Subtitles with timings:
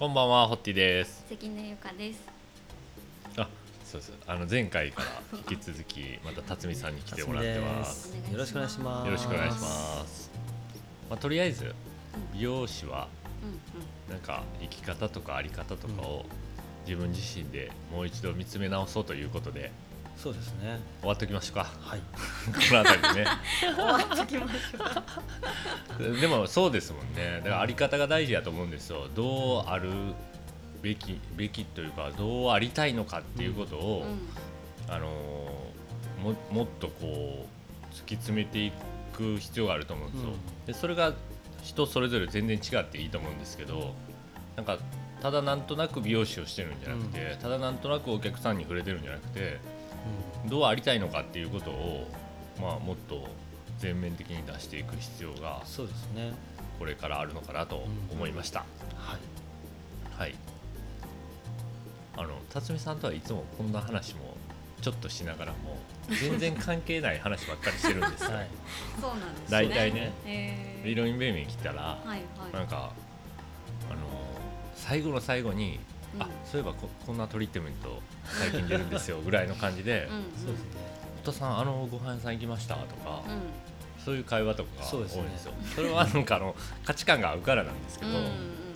[0.00, 1.26] こんばんは、ホッティです。
[1.28, 2.22] 関根ゆかです。
[3.36, 3.46] あ、
[3.84, 4.12] そうです。
[4.26, 8.08] あの前回から引き続きまた辰巳さんに来てもらってます。
[8.08, 9.06] お願いしますよろしくお願いします。
[9.06, 10.30] よろしくお願いします。
[11.10, 11.74] まあとりあえず
[12.32, 13.08] 美容師は
[13.42, 16.24] うんなんか生き方とかあり方とかを
[16.86, 19.70] 自分自身でもう一度見つめ直そうということで
[20.22, 20.78] そうですね。
[21.00, 21.66] 終わっておきましょうか。
[21.80, 22.00] はい。
[22.46, 23.30] この辺りでね。
[23.68, 23.74] うん。
[23.74, 26.20] 終わっときましょう。
[26.20, 29.90] でもそうですもんねだからあり方が大事だと思うんですよどうある
[30.82, 34.04] べきべきというかどうありたいのかっていうことを、
[34.88, 35.70] あのー
[36.22, 38.72] ももっとこう突き詰めてい
[39.14, 41.14] く必要があると思うんですよ、うんでそれが
[41.62, 43.94] 人それぞれ全然違っていいと思うんですけど
[44.56, 44.78] なんか
[45.22, 49.58] ただなんとなく美容師をしてるんじゃなくて、ただなんとなくお客さんに触れてるんじゃなくて
[50.46, 52.10] どうありたいのかっていうことを、
[52.60, 53.28] まあ、もっと
[53.78, 56.32] 全面的に出していく必要がそうですね。
[56.78, 58.60] これからあるのかなと思いました、
[58.96, 60.18] はい。
[60.18, 60.34] はい
[62.16, 64.36] あの辰巳さんとはいつもこんな話も
[64.82, 68.48] ちょっとしながらも全然関係ない話ばっかりしてるんですよ、はい。
[69.00, 69.46] そうなんですね。
[69.50, 72.20] 大体ねえでイロインベイビーに来たら、はいはい。
[72.52, 72.92] なんか
[73.90, 74.00] あの
[74.74, 80.08] 最後の最後に、うんあそういえばここんなトリートメント最近出るんですよ ぐらいの感じで。
[80.08, 80.90] そうですね。
[81.20, 88.14] 「太田さんあのご飯屋さん行きました」とか、うそういう会話とかが多いんですよそうですねそれはなんかあの価値観が合うからなんですけど、ん。
[88.14, 88.30] うんうん。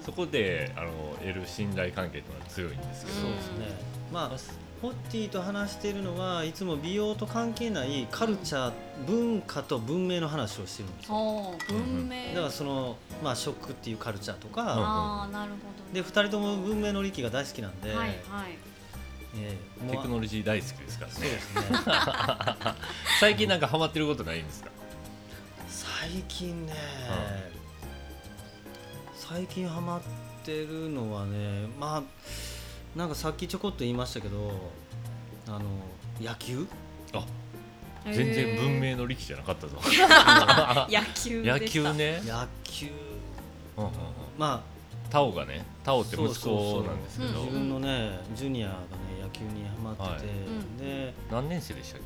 [0.05, 3.67] そこであの得る信頼関係というのは強いんですけど、うんそうですね。
[4.13, 4.64] まあ。
[4.85, 8.73] ホッティと話しているのはいつも美容と関係ないカルチャー、
[9.07, 11.55] 文化と文明の話をしてるんですよ。
[11.71, 12.35] 文明。
[12.35, 15.57] だからそのまあ食っていうカルチャーとか、ああなるほ
[15.89, 15.95] ど。
[15.95, 18.19] で二人とも文明の力が大好きなんで、はいはい。
[19.39, 21.63] ええテクノロジー大好きですからねそうですね。
[23.21, 24.69] 最近なんかハマってることないんですか？
[25.67, 26.75] 最近ね、
[29.15, 30.01] 最近ハマっ
[30.45, 32.03] てるのはねまあ
[32.97, 34.53] なんかさっきちょこっと言いましたけど
[35.49, 35.61] あの
[36.21, 36.67] 野球？
[37.13, 37.25] あ
[38.05, 39.77] 全然文明の力じゃなかったぞ。
[40.89, 41.43] 野球。
[41.43, 41.83] 野球。
[41.95, 42.89] ね、野球。
[43.77, 43.95] うんうんうん、
[44.39, 44.63] ま
[45.11, 47.41] タオがねタオって息子なんですけど。
[47.41, 47.47] うん。
[47.47, 48.79] 自分のねジュニアがね
[49.23, 50.27] 野球にハマって
[50.79, 52.03] て、で何年生でしたっ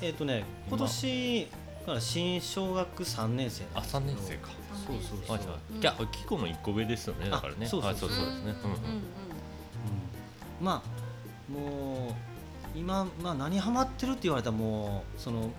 [0.00, 0.06] け？
[0.06, 0.78] えっ、とね今。
[0.78, 1.48] 年
[1.86, 4.50] から新小学3年生あ三年生か。
[4.86, 5.80] そうそうそう、はいはい、うん。
[5.80, 7.66] いやキコの一個上ですよねだからね。
[7.66, 8.08] あそうそうそう。
[8.08, 8.24] ですね。
[8.44, 9.18] うんうん
[10.60, 15.52] まあもう今、まあ、何ハマってるって言われたらもうそのん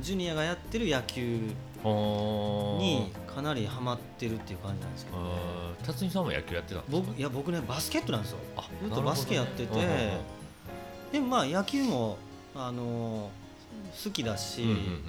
[0.00, 1.38] ジュニアがやってる野球
[1.84, 5.30] にかなりハマってるっていう感じなんですけど、ね、
[5.82, 7.06] 辰巳さんも野球やってたんですか？
[7.06, 8.38] 僕いや僕ねバスケットなんですよ。
[8.56, 10.20] あずっとバスケやっててね。
[11.10, 12.18] でもまあ野球も
[12.54, 13.30] あの
[14.04, 15.02] 好きだし、うんうんうんうん。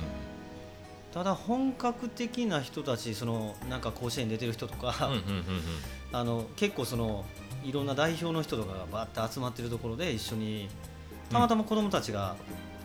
[1.13, 5.44] ただ本格的な人たちそのなんか甲子園に出てる人とか、うんうんうんうん。
[6.11, 7.25] あの結構その
[7.63, 10.68] いろんな代表の人とかがバーって集まってるところで一緒に
[11.31, 12.35] たまたま子供たちが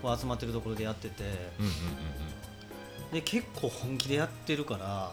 [0.03, 1.25] こう集まってるところでやってて、
[1.59, 1.75] うんうんうん
[3.11, 5.12] で結構本気でやってるから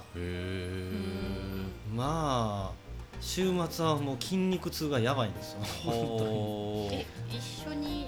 [1.96, 2.76] まあ
[3.22, 5.60] 週末はもう筋肉痛がやばいんですよ。
[5.64, 6.94] ほー。
[6.94, 8.08] え一緒に？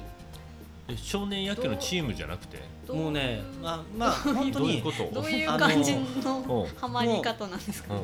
[0.89, 2.57] え少年野球のチームじゃなくて？
[2.85, 2.97] どう？
[2.97, 5.21] いうもうねまあまあ本当に どういうこと？
[5.21, 6.67] どういうあの感じうのん。
[6.75, 7.93] ハマり方なんですか？
[7.95, 8.01] うん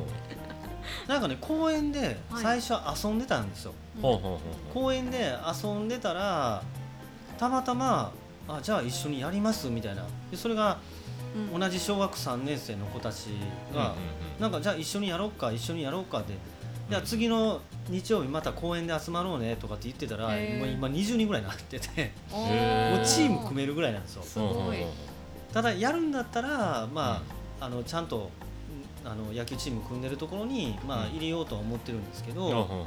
[1.06, 2.42] なんかね公園ではい。
[2.42, 4.38] 最初は遊んでたんですよ、ほうほうほうほう。
[4.74, 6.62] 公園で遊んでたら
[7.38, 8.12] たまたま
[8.48, 10.04] あじゃあ一緒にやりますみたいな。
[10.30, 10.78] でそれが
[11.52, 11.60] うん。
[11.60, 13.26] 同じ小学3年生の子たち
[13.74, 13.94] が、
[14.38, 16.34] うなんかじゃあ一緒にやろうか一緒にやろうかで
[16.90, 20.58] じゃあ次の日曜日また公園で集まろうねとかって言ってたらへー。
[20.58, 24.22] もう今20人ぐらいになっててもうチーム組めるぐらいなんですよ。
[24.22, 24.78] すごい。
[25.52, 27.22] ただやるんだったらま
[27.60, 28.43] あ,、あのちゃんとうん
[29.04, 31.12] あの野球チーム組んでるところに、まあ、うん。
[31.12, 32.86] 入れようとは思ってるんですけど、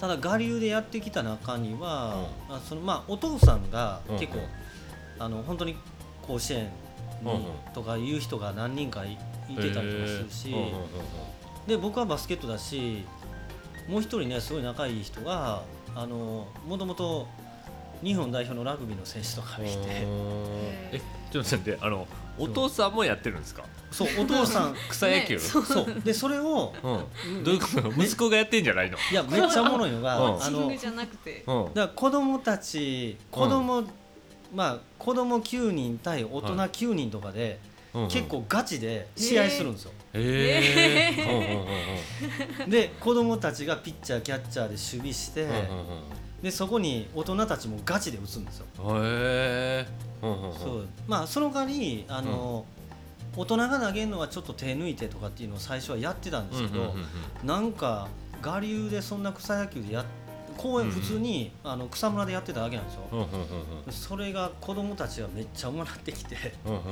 [0.00, 4.40] ただ我流でやってきた中には、あそのまあ、お父さんがうん結構、
[5.18, 5.76] あの本当に
[6.22, 6.70] 甲子園
[7.22, 10.54] にとかいう人が何人かいいてたりとかするし、
[11.66, 13.04] で僕はバスケットだし
[13.88, 15.62] もう一人ねすごい仲いい人が
[15.94, 17.26] あのもともと
[18.02, 19.76] 日本代表のラグビーの選手とかがいて。
[19.88, 21.00] え
[21.30, 22.06] ちょっと待ってあの
[22.38, 23.64] お父さんもやってるんですか？
[23.90, 25.86] そうお父さん 草野球、ねそう。
[26.04, 27.92] でそれをうん、どういうこと？
[27.96, 28.98] 息子がやってんじゃないの？
[29.10, 30.42] いやめっちゃおもろいのが、うん。
[30.42, 31.44] あのじゃなくて。
[31.46, 31.64] うん。
[31.66, 33.84] だから子供たち子供、
[34.54, 37.58] まあ子供9人対大人はい9人とかで、
[37.94, 38.02] うん。
[38.04, 38.08] うん。
[38.08, 39.92] 結構ガチで試合するんですよ、
[42.68, 45.62] で子供たちがピッチャーキャッチャーで守備して、うんうんうん
[46.42, 48.66] でそこに大人たちもガチで打つんですよ、
[49.02, 49.86] へえ
[50.22, 50.88] うんうんうんそう。
[51.06, 52.64] まあその代わりあの、
[53.36, 57.00] 大人が投げるのはちょっと手抜いてとかっていうのを最初はやってたんですけど、うんうんうん
[57.42, 57.46] うん。
[57.46, 58.08] なんか
[58.44, 60.04] 我流でそんな草野球でや
[60.56, 66.36] 公園うんうん普通に、あの草むらでやってただけなんですよ、うんうんうんそれが子供たちがめっちゃうまなってきて。
[66.64, 66.82] うんうんうん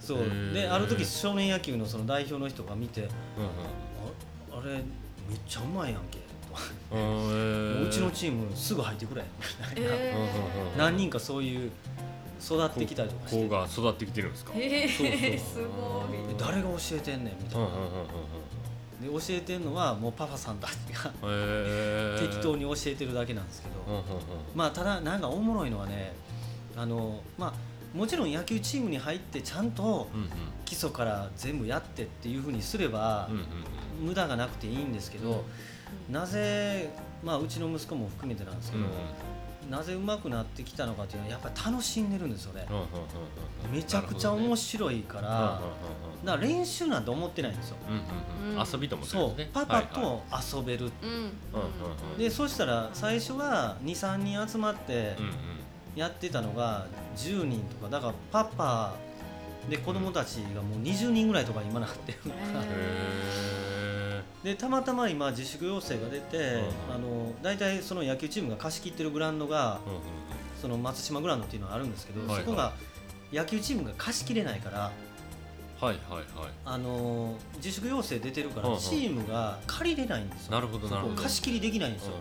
[0.00, 0.18] そう。
[0.52, 3.08] である時少年野球のその代表の人が見てうん。
[3.08, 4.82] ああれめっ
[5.48, 6.18] ちゃうまいやんけ
[6.90, 9.22] とうちのチームすぐ入ってくれ。
[9.22, 11.70] みたいな、えー何人かそういう
[12.40, 13.48] 育ってきたりとかして。
[13.48, 14.52] 子が育ってきてるんですか？
[14.56, 14.88] え
[15.38, 16.28] すごい。
[16.28, 22.28] で誰が教えてんねんみたいな、で教えてんのはもうパパさんたちがうんへー。
[22.28, 24.04] 適当に教えてるだけなんですけど、
[24.54, 26.12] まあただなんかおもろいのはね
[26.76, 30.08] あのまあもちろん野球チームに入ってちゃんと
[30.64, 33.28] 基礎から全部やってっていうふうにすれば
[34.00, 35.44] 無駄がなくていいんですけど、
[36.10, 36.90] なぜ、
[37.22, 38.84] まあ、うちの息子も含めてなんですけど、
[39.70, 42.66] なぜ上手くなってきたのかっていうのはやっぱり楽しんでるんですよね。
[42.68, 42.88] うんうんうんうん
[43.72, 48.60] めちゃくちゃ面白いから、だうんうんから練習なんて思ってないんですよ、うんうんうん。
[48.60, 48.66] うん。
[48.72, 49.30] 遊びと思ってるそう。
[49.32, 50.22] んですねパパと
[50.56, 50.92] 遊べる、
[52.18, 55.16] でそしたら最初は23人集まって
[55.96, 56.86] やってたのが
[57.16, 58.94] 10人とかだからパパ
[59.70, 62.63] で子供たちがもう20人ぐらいとか今なってるから、
[64.44, 66.94] でたまたま今自粛要請が出て、うん。
[66.94, 70.00] あの大体その野球チームが貸し切ってるグラウンドがーうんうん。
[70.60, 72.72] その松島グラウンドっていうのがあるんですけど、はいそこが
[73.32, 74.92] 野球チームが貸し切れないから、は
[75.80, 76.24] いはいはい。
[76.64, 80.52] あの自粛要請出てるから、チームが借りれないんですよ。
[80.52, 81.14] なるほどなるほど。
[81.22, 82.12] 貸し切りできないんですよ、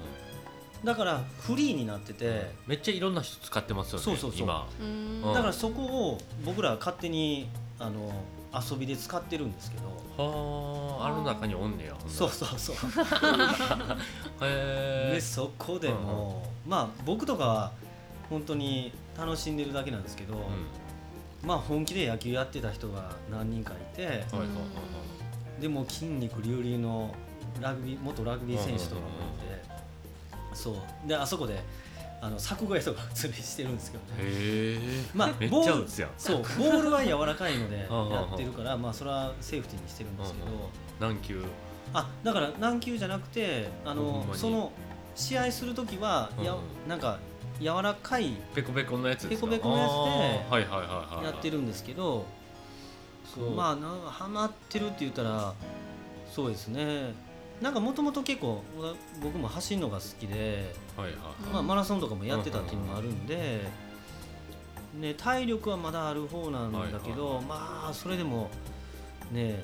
[0.83, 2.41] うだからフリーになってて、ん。
[2.67, 4.47] めっちゃいろんな人使ってますよねそうそうそう。
[4.47, 7.47] だからそこを僕らは勝手に
[7.79, 8.11] あの
[8.53, 12.75] 遊びで使ってるんですけど、はああの中におんねやそうそうそう。
[14.41, 17.71] へえでそこでも、まあ僕とかは
[18.29, 20.41] 本当に楽しんでるだけなんですけど、うん。
[21.47, 24.43] まあ本気で野球やってた人が何人かいてはいはいはいは
[25.57, 25.61] い。
[25.61, 27.13] でも筋肉隆々の
[27.59, 29.11] ラグビー元ラグビー選手とかもい
[30.51, 31.07] て、そう。
[31.07, 31.59] であそこで
[32.23, 35.07] あの柵越えとか普通にしてるんですけどね。
[35.13, 40.45] まあめっボールそうボールは柔らかいので やってるからまあそれはセーフティーにしてるんですけど、
[41.01, 41.43] 何球？
[41.93, 44.71] あだから何球じゃなくてあのその
[45.15, 46.89] 試合する時はや、うん。
[46.89, 47.19] なんか
[47.59, 52.25] 柔らかいペコペコのやつペコペコのやつでやってるんですけど、
[53.53, 55.53] まあなんかハマってるって言ったら
[56.31, 57.13] そうですね
[57.63, 61.15] なんかもともと結構わ僕も走るのが好きで、はいはい
[61.53, 63.61] まあ、マラソンとかもやってたっていうのもあるんで、
[64.99, 68.49] ね、体力はまだある方なんだけど、はいはいまあそれでも
[69.31, 69.63] ね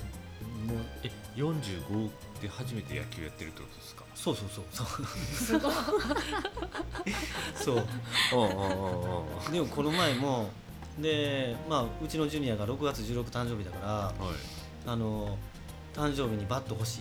[0.65, 2.09] もうえ45
[2.41, 4.05] で初めて野球やってるってことですか？
[4.15, 5.05] そうそうそうそう。
[5.05, 5.73] すごい。
[7.55, 7.75] そう。
[7.75, 10.49] うんうんうんうんでもこの前も
[10.99, 14.13] で、まあ、うちのジュニアが6月16誕生日だからはい。
[14.87, 15.37] あの
[15.93, 16.99] 誕生日にバット欲しい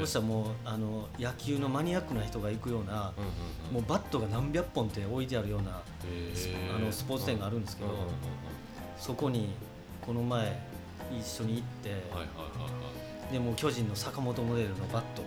[0.00, 3.12] そしたらもうあの野球のマニアックな人が行くような
[3.70, 5.70] もうバットが何百本って置いてあるような
[6.74, 7.90] あのスポーツ店があるんですけど
[8.98, 9.50] そこに
[10.04, 10.58] この前
[11.16, 12.02] 一緒に行って、
[13.30, 15.22] でもう巨人の坂本モデルのバット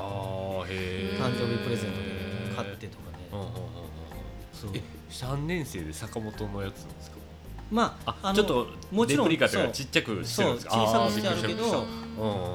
[0.00, 3.58] を誕生日プレゼントで買ってとかね、うんうんうんうん。
[4.52, 4.70] そう。
[4.74, 7.16] え三年生で坂本のやつなんですか？
[7.70, 10.76] まああのちょっともちろんレプリカとちっちゃくしてるんですか？
[10.76, 11.76] 小さくしてあるけどた。
[11.78, 11.86] うんう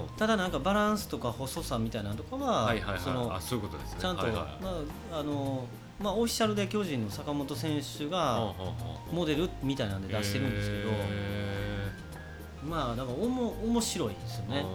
[0.06, 0.08] ん。
[0.18, 3.38] ただなんかバランスとか細さみたいなのとかは、はいはいそのはい。
[3.38, 3.98] あそういうことですね。
[4.02, 4.42] ちゃんと、はいはい。
[4.64, 4.70] ま
[5.14, 5.66] ああの
[6.00, 8.54] まあ、オフィシャルで巨人の坂本選手うんが
[9.12, 11.90] モデルみたいなんで出してるんですけど、へ
[12.64, 14.54] まあだからおも面白いですよー。
[14.54, 14.66] ね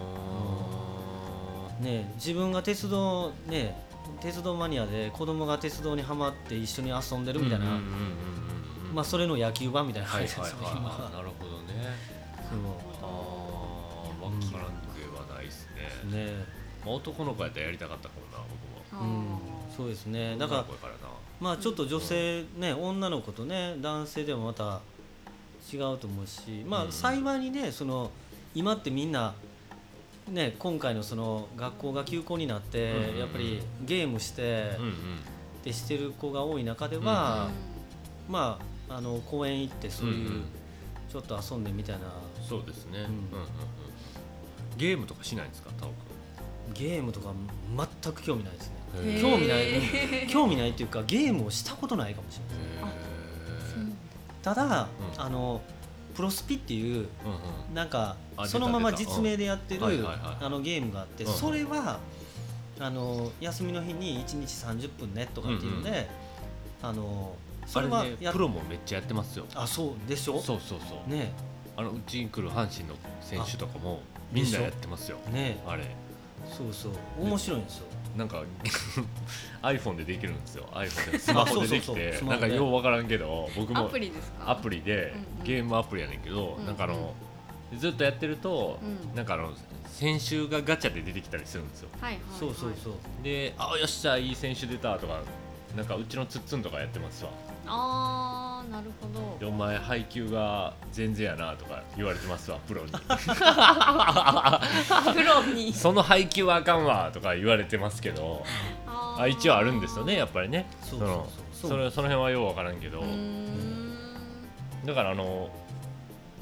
[1.79, 3.75] あね自分が鉄道ね
[4.21, 7.79] 鉄道マニアで子供が鉄道にはまって一緒に遊んでーるみたいな、
[8.95, 10.89] うんうんうんうんうんまあ、それの野球版みたいなはいはい感じですよ、今。
[10.89, 12.15] はいはいなるほどね。
[12.49, 12.55] そ
[13.01, 13.07] あ
[14.23, 15.81] あ分からんくはないですね。
[16.05, 16.45] うね。
[16.85, 18.43] まあ男の子やったらやりたかったかもな
[18.93, 19.75] 僕もうん。
[19.75, 20.37] そうですね。
[20.37, 20.65] だか
[21.41, 24.79] まあちょっと女性ね女の子とね男性でもまた
[25.73, 26.89] 違うと思うしまうん。
[26.89, 28.11] あ幸いにねその
[28.53, 29.33] 今ってみんな
[30.29, 33.19] ね今回のその学校が休校になってうんうんうん。
[33.19, 34.91] やっぱりゲームしてうんうん。
[34.91, 34.95] っ
[35.65, 37.49] てしてる子が多い中では
[38.29, 40.45] まああの公園行ってそういううん
[41.11, 42.01] ちょっと遊んでみたいな。
[42.47, 43.03] そうですね、うん。
[43.03, 43.17] うんうんうん。
[44.77, 45.91] ゲームとかしないんですかタオ
[46.73, 47.31] ゲームとか
[48.03, 49.21] 全く興味ないですね。
[49.21, 49.69] 興味ない。
[49.69, 53.93] うん 興味ないっていうかゲームをしたことないかもしれないへ
[54.41, 55.21] ただ、うん。
[55.21, 55.61] あの
[56.15, 57.05] プロスピっていうーうん
[57.69, 57.73] うん。
[57.73, 59.87] なんかあそのまま実名でやってるうん。
[59.87, 61.99] はいはいはいあのゲームがあってうんそれは
[62.79, 64.47] あの休みの日に1日
[64.85, 66.09] 30分ねとかっていうのうんで
[66.83, 67.35] あの
[67.65, 69.45] そあれれはやっねプロもめっちゃやってますよ。
[69.55, 70.39] あそうでしょ？
[70.41, 71.09] そうそうそう。
[71.09, 71.31] ね。
[71.77, 73.99] あのうちに来る阪神の選手とかも
[74.31, 75.17] みんなやってますよ。
[75.31, 75.57] ね。
[75.67, 75.83] あれ。
[76.57, 76.93] そうそう。
[77.19, 77.85] 面白いんですよ。
[78.15, 78.43] なんか
[79.61, 80.67] iPhone でできるんですよ。
[80.73, 81.19] iPhone で。
[81.19, 82.19] スマホでできそうそうそう。
[82.21, 84.51] てなんかようわからんけど僕アもプリですか？
[84.51, 85.45] アプリでうんうん。
[85.45, 87.13] ゲームアプリやねんけど、うんなんかあの
[87.77, 89.15] ずっとやってると、うん。
[89.15, 89.51] なんかあの
[89.87, 91.89] 先週がガチャで出てきたりするんですよ。
[91.99, 92.21] はいはい。
[92.39, 92.93] そうそうそう。
[93.23, 95.19] で「あよっしゃいい選手出た」とか
[95.75, 97.31] なんかうちのツッツンとかやってますわ
[97.67, 99.37] あーなるほど。
[99.39, 102.91] でお前配球が全然やなとか言われてますわプロに。
[105.13, 105.73] プロに。
[105.73, 108.43] その配球はあかんわとか言われてますけど
[108.87, 110.67] ああ一応あるんですよねやっぱりね。
[110.81, 111.71] そうそうのそう。
[111.71, 113.03] それその辺はようわからんけど。
[114.85, 115.49] だからあの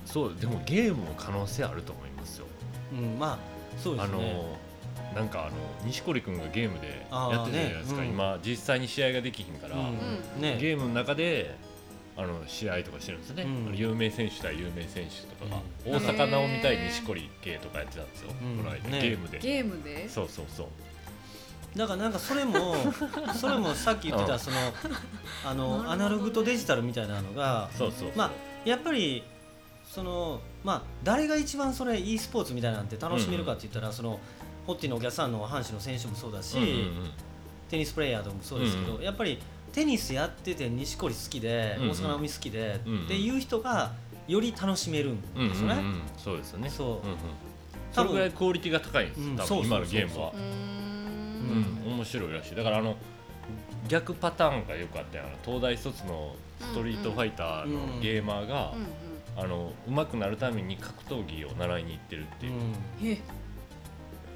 [0.05, 2.45] そうでもゲームも可能性あると思いますよ。
[2.91, 3.37] うんまあ
[3.81, 4.62] そうですあのね
[5.15, 5.51] なんかあの
[5.85, 8.07] 錦織君がゲームでやってたじゃないですか、ね。
[8.07, 8.13] うん。
[8.13, 10.41] 今実際に試合ができひんから、うん。
[10.41, 10.57] ね。
[10.59, 11.55] ゲームの中で
[12.15, 13.75] あの試合とかしてるんですよね、うん。
[13.75, 15.95] 有名選手対有名選手とかが、うん。
[15.95, 18.57] 大坂なおみ対錦織系とかやってたんですよ、うん。
[18.57, 18.89] この間。
[18.89, 19.01] ね。
[19.01, 20.07] ゲームで、ゲームで？
[20.09, 20.67] そうそうそう。
[21.75, 22.75] だからなんかそれも
[23.35, 24.57] それもさっき言ってうんたその
[25.43, 28.11] あのアナログとデジタルみたいなのがそうそうそう。
[28.15, 28.31] まあ
[28.63, 29.23] やっぱり
[29.89, 34.19] そのまあ誰が一番それ e スポーツみたいなんて楽しめるかって言ったら、その
[34.65, 37.11] ホッティのお客さんの阪神の選手もそうだし、うんうんうん。
[37.69, 39.39] テニスプレーヤーとかもそうですけど、うんやっぱり
[39.73, 41.89] テニスやってて錦織好きで、うんうん。
[41.91, 43.05] 大坂なおみ好きで、うんうん。
[43.05, 43.91] っていう人が
[44.27, 45.73] より楽しめるんうんですよね。
[45.75, 46.69] うんうんそうですよね。
[46.69, 46.87] そう。
[46.87, 47.17] うんうん。
[47.91, 50.31] それぐらいクオリティが高いんです、うん多分今のゲームは。
[50.33, 51.91] うん。
[51.91, 52.55] ん面白いらしい。
[52.55, 52.95] だからあの
[53.87, 58.85] 逆パターンがよくあったよ東大卒のストリートファイターのゲーマーが、うん
[59.35, 63.17] あの上手くなるために格闘技を習いに行ってるっていう、うん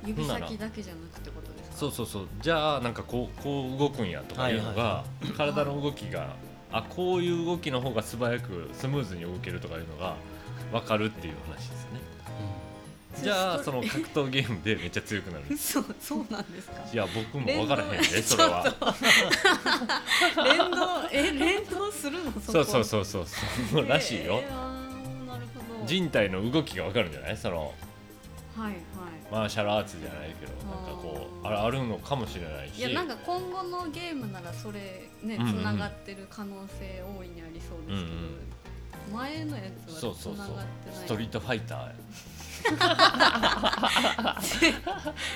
[0.07, 1.75] 指先だけじゃなくてことですか？
[1.77, 2.27] そうそうそう。
[2.41, 5.03] じゃあなんかこうこう動くんやとかいうのが、は
[5.35, 6.35] 体の動きが
[6.71, 10.15] あこういう動きの方が素早くスムーズに動けるとかいうのが
[10.71, 12.01] 分かるっていう話ですね。
[13.17, 13.23] うん。
[13.23, 15.45] じゃあその格闘ゲームでめっちゃ強くなる。
[15.57, 16.73] そうそうなんですか？
[16.93, 18.63] いや僕も分からへんね連動それは。
[20.43, 20.77] 連動
[21.11, 22.31] え連動するの？
[22.33, 22.41] そこ。
[22.41, 23.25] そうそうそうそう。
[23.71, 24.41] そうらしいよ。
[25.85, 27.37] 人体の動きが分かるんじゃない？
[27.37, 27.73] その。
[28.57, 28.75] はいはい
[29.31, 32.79] マーシャルアーツじゃないけどなんかこうあーああるのかもしれないし。
[32.79, 35.63] いやなんか今後のゲームならそれねつうんうん。
[35.63, 38.07] ながってる可能性大いにありそうですけど、うん
[39.13, 40.47] 前のやつはつそうそうそう。
[40.47, 40.97] ながってない。
[40.97, 41.91] ストリートファイター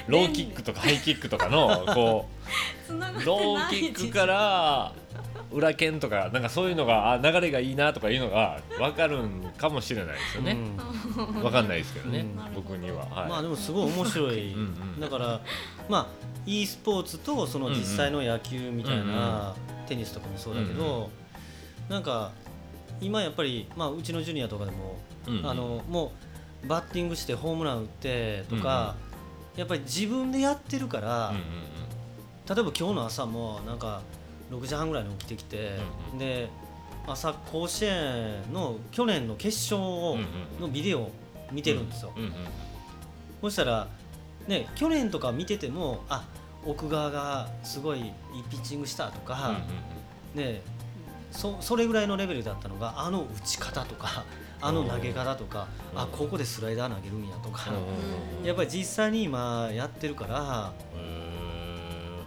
[0.08, 2.28] ローキックとかハイキックとかのこ
[2.90, 2.92] う
[3.26, 4.92] ローキックから
[5.52, 10.58] 裏剣とかなんかそういうのがあ流れがいいなとかいうのが分かるんかもしれないですよね、
[11.18, 11.42] うん。
[11.42, 12.54] 分かんないですけどね、うん。
[12.56, 13.30] 僕には、はい。
[13.30, 14.54] まあでもすごい面白い。
[14.54, 14.64] うんう
[14.98, 15.00] ん。
[15.00, 15.42] だから
[15.90, 16.08] まあ
[16.46, 19.56] e スポーツとその実際の野球みたいな、
[19.88, 21.10] テニスとかもそうだけど、
[21.90, 22.32] なんか
[23.02, 25.50] 今やっぱり、まあ、うちのジュニアとかでも、うんうん。
[25.50, 26.14] あのも
[26.64, 28.96] うバッティングしてホームラン打ってとか、
[29.56, 31.42] やっぱり自分でやってるから、うんうん。
[32.48, 34.02] 例えば今日の朝もなんか
[34.52, 35.62] 6時半ぐらいに起きてきて、う
[36.10, 36.18] んうん。
[36.20, 36.50] で
[37.08, 39.82] 朝甲子園の去年の決勝
[40.60, 41.12] のビデオを
[41.52, 42.14] 見てるんですよ。
[43.42, 43.88] そしたら、
[44.48, 46.28] ね、去年とか見ててもあ
[46.66, 48.12] 奥川がすごいいい
[48.50, 49.60] ピッチングしたとうんか、
[50.36, 50.62] ね、
[51.32, 54.24] そそれぐらいのレベルだったのがあの打ち方とか
[54.62, 57.72] あの投げ方とかうんあここでスライダー投げるんやとか。
[58.44, 60.72] やっぱり実際に今やってるから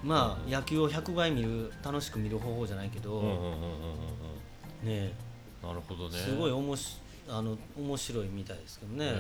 [0.04, 5.12] まあ野球を100倍見る楽しく見る方法じゃないけど、うんうんうんうんうんね、
[5.62, 6.18] なるほどね。
[6.18, 9.11] すごいおもしあの面白いみたいですけどね。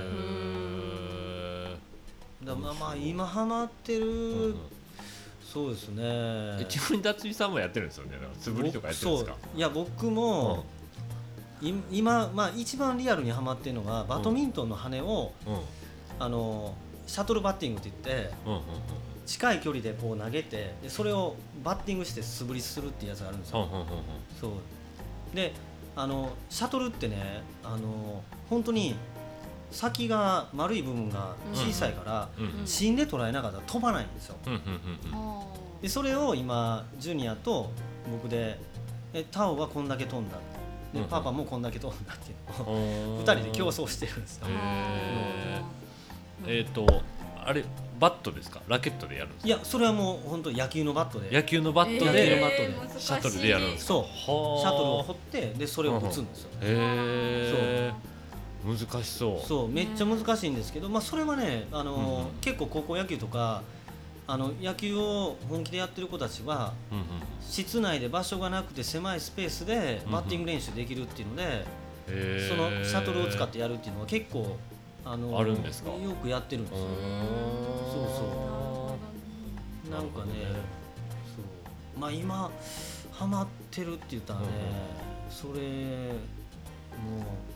[2.44, 4.56] だまあまあ今ハマってる、うんうん。
[5.42, 6.02] そうですね。
[6.04, 8.12] えちなみに辰巳さんもやってるんですよね。
[8.12, 9.36] だから素振りとかやってるんですか？
[9.56, 10.64] いや僕も、
[11.62, 15.52] い今、まあ、一番リアルにはまってるのがバドミントンの羽を、うん。
[15.54, 15.60] うん
[16.20, 16.74] あの
[17.08, 18.60] シャトルバッティングって言ってうんうん
[19.26, 23.68] 近い距離でこう投げてでそれをバッティングして素振りするっていうやつがあるんですよ、
[24.40, 25.36] そう。
[25.36, 25.52] で
[25.96, 28.96] あのシャトルってねあの本当に
[29.70, 32.28] 先が丸い部分が小さいから、
[32.64, 34.36] 芯で捉えなかったら飛ばないんですよ。
[35.82, 37.70] でそれを今ジュニアと
[38.10, 38.58] 僕で
[39.12, 40.36] えタオはこんだけ飛んだ。
[40.92, 42.64] で、パパもこんだけ飛んだっていう。
[42.64, 44.46] のをうん2人で競争してるんですよ。
[46.46, 46.86] えっと
[47.44, 47.64] あれ
[48.00, 48.60] バットですか？
[48.68, 49.48] ラケットでやるんですか？
[49.48, 51.30] いやそれはもう本当野球のバットで。
[51.30, 52.88] 野球のバット野球のでバットで。
[52.88, 53.88] 難しいシャトルでやるんですか？
[53.88, 54.02] そう。
[54.02, 57.92] はあシャトルを放ってでそれを打つんですよ、へえ
[58.64, 59.46] 難しそう。
[59.46, 59.68] そう。
[59.68, 62.26] めっちゃ難しいんですけど、まあ、それはねあの、うんうん。
[62.40, 63.62] 結構高校野球とか
[64.26, 67.04] あの野球を本気でやってる子たちはうんうん。
[67.42, 71.64] 室内で場所がなくて狭いスペースでバッティング練習できるっていうので、へ
[72.08, 74.56] えそのシャトルを使ってやるっていうのは結構
[75.06, 75.90] あのあるんですか？
[75.90, 76.86] よくやってるんですよ。
[78.16, 78.96] そ
[79.88, 80.32] うなんかね
[81.36, 81.44] そう。
[82.00, 82.50] まあ今
[83.12, 84.46] ハマってるって言ったらね、
[85.30, 85.60] それもう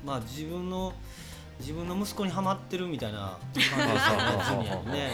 [0.06, 0.92] まあ自分の
[1.58, 3.78] 自分の息子にはまってるみたいな感じですよ
[4.84, 5.10] ね。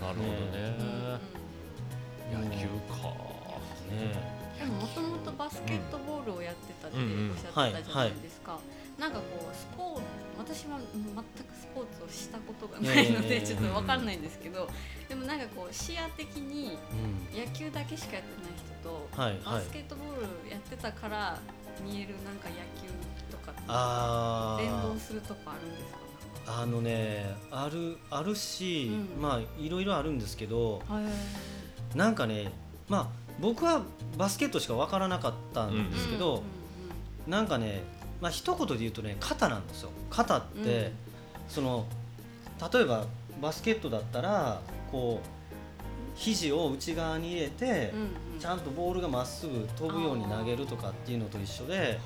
[0.00, 0.58] なるほどね。
[2.32, 2.94] 野球か。
[3.90, 4.14] ね。
[4.58, 8.58] でももともとバスケットボールをやってたっておっしゃってたじゃないですか、
[9.00, 10.02] なんかこうスポーツ
[10.38, 14.68] 私は全くスポーツをしたことがないのでちょっと分かんないんですけど
[15.08, 16.78] でもなんかこう視野的に
[17.32, 17.40] うん。
[17.40, 21.38] 野球だけしかやってない人と、バスケットボールやってたから
[21.82, 22.88] 見えるなんか野球
[23.30, 23.52] とか
[24.60, 25.92] 連動ーするとこあるんです
[26.44, 26.60] か？
[26.62, 29.22] あのねあるあるし、うん。
[29.22, 30.82] まあいろいろあるんですけど
[31.94, 32.50] なんかね
[32.88, 33.06] まあ
[33.40, 33.82] 僕は
[34.18, 36.42] バスケットしか分からなかったんですけど、
[37.26, 37.82] うなんかね
[38.20, 39.90] まあ一言で言うとね肩なんですよ。
[40.10, 40.92] 肩って、うん。
[41.48, 41.86] その
[42.72, 43.06] 例えば
[43.40, 44.60] バスケットだったら
[44.90, 45.26] こう
[46.14, 48.00] 肘を内側に入れて、うん
[48.34, 48.40] うん。
[48.40, 51.98] ちゃんとボールがまっすぐ飛ぶように投げるとかっていうのと一緒ではい。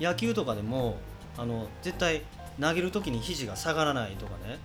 [0.00, 0.96] 野球とかでも
[1.36, 2.22] あの絶対
[2.60, 4.58] 投げる時に肘が下がらないとかね。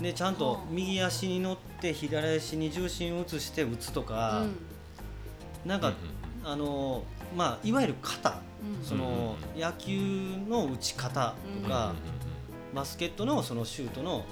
[0.00, 0.62] でちゃんとはあ。
[0.70, 4.46] 右足に乗って左足に重心を移して打つとなか、
[5.66, 5.92] なんか、
[6.44, 7.04] あの
[7.36, 8.84] まあいわゆる肩うん。
[8.84, 9.98] その、野球
[10.48, 11.94] の打ち方とか、
[12.74, 14.24] バスケットのそのシュートの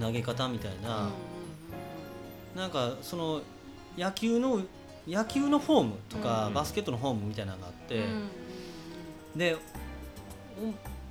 [0.00, 1.10] 投げ方みたいな、
[2.56, 3.42] なんかその
[3.96, 4.62] 野球の
[5.06, 8.04] 野球のフォームとか、うんバスケットのフォームみたいなのがあって、
[9.36, 9.56] で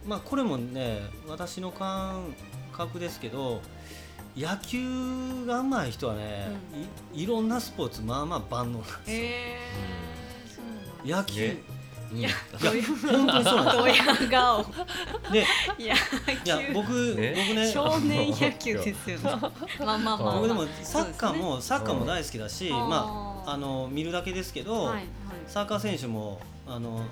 [0.03, 2.35] おまあこれもね私の感
[2.74, 3.62] 覚ですけど
[4.38, 6.48] 野球が上手い人はね、
[7.13, 9.18] いいろんなスポーツまあまあ万能なんですよ。
[9.18, 9.60] へえ
[10.54, 10.62] そ
[11.06, 11.20] うなん。
[11.20, 11.58] 野球、ね。
[12.12, 12.18] うん。
[12.18, 13.63] いや本当にそうなんですよ。
[13.63, 14.65] ドヤ顔
[15.32, 15.46] で
[15.77, 15.96] いや
[16.74, 17.34] 僕、ね。
[17.45, 17.71] 僕ね。
[17.71, 19.24] 少年野球ですよね。
[19.24, 19.39] まあ
[19.80, 20.36] まあまあまあ。
[20.36, 22.89] 僕でもサッカーも、サッカーも大好きだし、うん。
[22.89, 25.06] まああの見るだけですけど、ですねはいはい。
[25.48, 27.04] サッカー選手もあの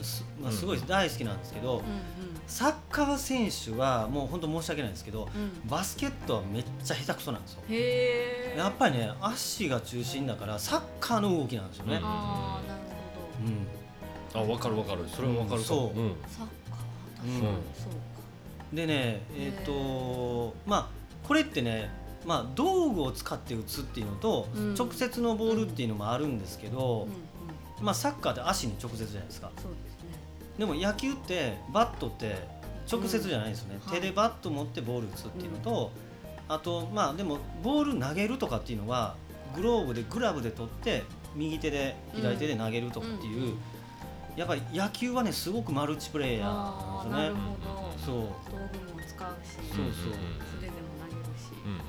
[0.00, 5.42] す,、まあ、すごい大好きなんですけど、うんサッカー選手はもう本当申し訳ないんですけどうん。
[5.42, 7.62] うんバスケットはめっちゃ下手くそなんですよ。
[8.58, 12.80] やっぱりね足が中心だからサッカーの動きなんですよね、うんああなる
[14.34, 14.46] ほど。
[14.46, 14.52] うん。
[14.52, 15.04] あ分かる分かる。
[15.08, 15.86] それは分かるかも。
[15.86, 16.04] うんそう。
[16.06, 16.16] ん。
[16.26, 16.80] サッカー。
[16.80, 16.86] は
[17.16, 17.32] 確かうん。
[17.32, 17.40] に
[17.76, 17.98] そうか。
[18.72, 20.88] でねえっ、とまあ
[21.26, 21.90] これってね
[22.26, 24.74] まあ、道具を使って打つっていうのと、うん。
[24.74, 27.84] 直接のボールっていうのもあるんですけど、うんうん。
[27.84, 29.50] まあ、サッカーって足に直接じゃないですか。
[29.56, 29.94] そうです。
[29.94, 29.99] ね
[30.60, 32.36] でも野球ってバットって
[32.90, 33.92] 直接じゃないんですよね、うん。
[33.92, 35.90] 手でバット持ってボール打つっていうのと、
[36.48, 39.16] あとまあでもボール投げるとかっていうのは
[39.56, 41.02] グローブでグラブで取って
[41.34, 43.54] 右手で左手で投げるとかっていう、
[44.36, 47.22] やっぱり野球はねすごくマルチプレイヤーなんですよね。
[47.22, 47.98] なるほど。
[48.04, 48.14] そう。
[48.14, 50.12] 道具も使うしそうそう。
[50.44, 51.52] 素手でも投げるし。
[51.64, 51.80] うんうん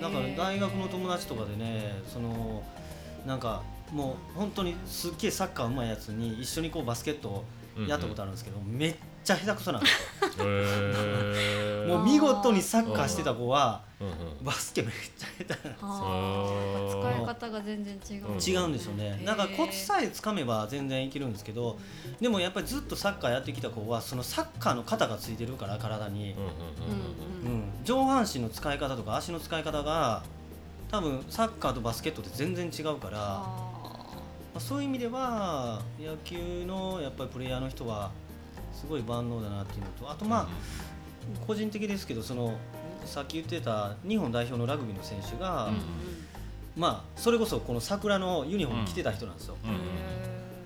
[0.00, 2.62] だから大学の友達とかでねその
[3.26, 7.44] なんかもう本当にすっげえサッカーうまいやつに一緒にこうバスケットをうん
[7.86, 10.44] やったことあるんですけど、めっちゃ下手くそなんですよ。
[10.44, 11.88] へー。
[11.88, 14.44] もう見事にサッカーしてた子はうんうん。
[14.44, 15.88] バスケめっちゃ下手なんですよ。
[15.88, 19.22] ああ使い方が全然違ううん違うんですよね。
[19.24, 21.78] だからコツさえつかめば全然いけるんですけど
[22.20, 26.32] でもやっぱりずっとサッカーやってきた子はそのサッカーの肩がついてるから体に。
[26.32, 26.52] うん、うんうん
[27.46, 27.84] うんうん。
[27.84, 30.22] 上半身の使い方とか足の使い方が
[30.90, 33.42] 多分サッカーとバスケットって全然違うから、
[34.54, 38.10] まあ、そういう意味では野球のやっぱりプレイヤーの人は
[38.74, 40.48] すごい万能だなっていうのとあとまあ
[41.46, 42.54] 個人的ですけどその
[43.04, 45.76] さっき言ってた日本代表のラグビーの選手が、うん
[46.74, 49.56] まあそれこそこの桜のユニフォーム着てた人なんですよ。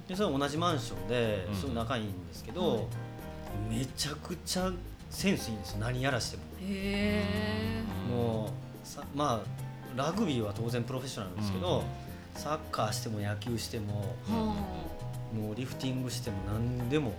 [0.07, 2.87] でそれは同じマンションでうんすごい仲いいんですけど、
[3.69, 4.71] めちゃくちゃ
[5.11, 5.79] センスいいんですよ。
[5.81, 6.43] 何やらしても。
[8.09, 8.45] も
[8.85, 11.83] うさまあラグビーは当然プロフェッショナルですけど、
[12.37, 14.55] サッカーしても野球してもは
[15.35, 17.13] もうリフティングしても何でも。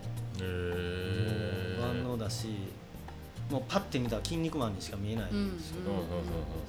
[1.81, 2.47] 万能だし
[3.49, 6.07] もうパッて見たら筋肉マンにしか見えないんですけど、うんうんうん。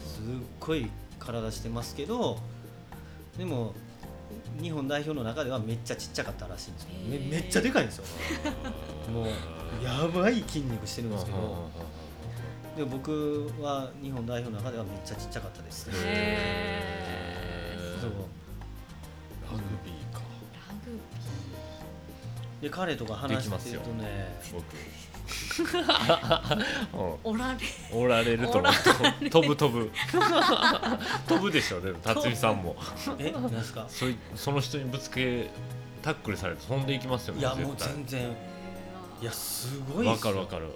[0.01, 2.39] すっごい体してますけど
[3.37, 3.75] でも
[4.61, 6.89] 日本代表の中ではめっちゃちっちゃかったらしいんですよ。
[7.09, 8.05] めめっちゃでかいんですよ。
[9.13, 9.27] もう
[9.85, 11.71] やばい筋肉してるんですけど。
[12.77, 15.91] で僕は日本代表の中ではめっちゃちっちゃかったです
[19.57, 20.21] ラグビーか。
[20.69, 20.93] ラグ
[22.61, 28.01] ビで彼とか話してるとね僕ーおられうん。
[28.03, 28.37] おられ。
[28.37, 29.31] ると思う。
[29.31, 29.91] 飛ぶ飛ぶ。
[31.29, 32.77] 飛ぶでしょでも辰巳さんも。
[33.19, 33.85] えなんですか？
[33.89, 35.51] そいその人にぶつけ
[36.03, 38.31] タックルされて飛んでいきますよねいやもう全然。
[39.21, 40.71] いやすごいわかるわかる。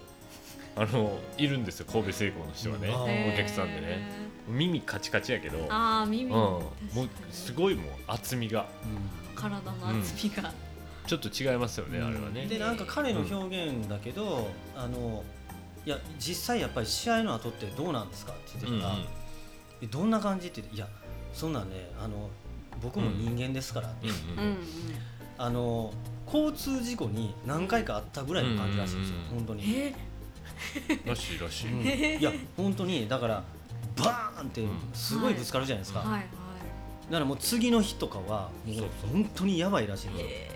[0.74, 2.88] あのいるんですよ神戸製鋼の人はね、
[3.34, 4.10] お客さんでね
[4.48, 5.66] 耳カチカチやけど。
[5.68, 10.54] あ耳、うん、もうすごいもう厚みが、うん、体の厚みが、うん、
[11.06, 12.46] ちょっと違いますよね、あれはね。
[12.46, 15.22] でなんか彼の表現だけど、あの
[15.84, 20.88] いや実際やっぱり試合の後ってどうなんですかって言ってたら、うん、どんな感じっていや
[21.32, 22.30] そんなんねあの
[22.80, 24.08] 僕も人間ですからって、
[25.38, 25.92] あの
[26.26, 29.94] 交通事故に何回かあったぐらいの感じらしいんですよ、本当に。
[31.04, 33.42] らしいらしい、うん、いや本当にだから
[33.96, 36.08] バーンってすごいぶつかるじゃないですか、はい。
[36.08, 36.20] はい。
[36.20, 36.28] はい、
[37.10, 38.76] だからもう次の日とかはもう
[39.12, 40.52] 本当にやばいらしいんですよ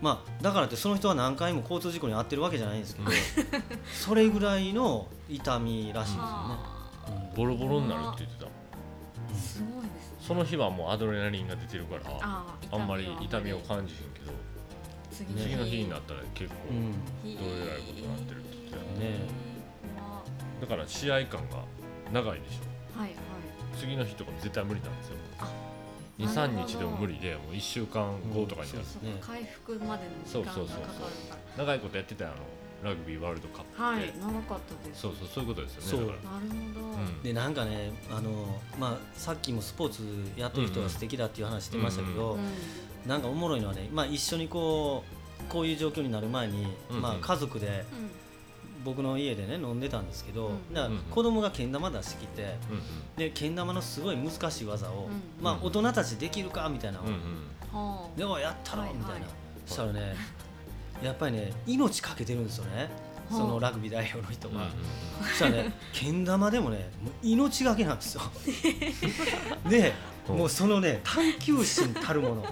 [0.00, 3.10] まあだからってその人は何回も交通事故に遭ってるわけじゃないんですけど
[3.92, 6.54] それぐらいの痛みらしいですよね、
[7.30, 8.50] うん、ボロボロになるって言ってた。
[9.36, 12.20] すごいです、ね、その日はもうアドレナリンが出てるから
[12.72, 14.32] あんまり痛みを感じへんけど
[15.12, 15.82] 次の日。
[15.82, 16.56] になったら結構
[17.24, 19.49] どうえらいことになってるって言ってたね
[20.60, 21.64] だから試合感が
[22.12, 23.00] 長いでしょ。
[23.00, 23.20] はいはい。
[23.78, 25.16] 次の日とか絶対無理なんですよ。
[26.18, 30.74] 23日でも無理でもう1週間後とかになる、うんね、回復までの時間がかかるか
[31.56, 31.64] ら。
[31.64, 32.34] 長いことやってたあの
[32.82, 35.02] ラグビーワールドカップはい長かったです。
[35.02, 36.06] そうそうそういうことですよね。
[36.06, 40.02] なるほど、うん、でなんかねあの、まあ、さっきもスポーツ
[40.38, 42.48] やってる人が素敵だっていう話してましたけど、うんうん、
[43.06, 45.04] なんかおもろいのはね、まあ、一緒にこ
[45.40, 47.84] うこういう状況になる前に、まあ、家族で、
[48.84, 52.80] 僕の家でね飲んでたんですけど、うん、だから子供がけん玉出してきて、うん、
[53.16, 57.00] でけん玉のすごい難しい技を、うん、まあ、大人たちできるかみたいな
[57.72, 59.26] のを、でもやったろみたいな、
[59.66, 60.14] そしたらね
[61.02, 62.90] やっぱりね命かけてるんですよね。
[63.30, 64.68] そのラグビー代表の人が、
[65.20, 68.22] そしたらねけん玉でもねもう命がけなんですよ。
[69.70, 69.92] で
[70.26, 72.44] もうそのね探求心たるもの。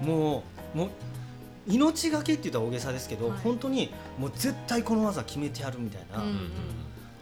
[0.00, 0.42] も
[0.74, 0.90] うもう
[1.70, 6.36] 命がけって言ったら大げさですけど、はい、本当にもう絶対この技決めてやるみたいな、うんうん、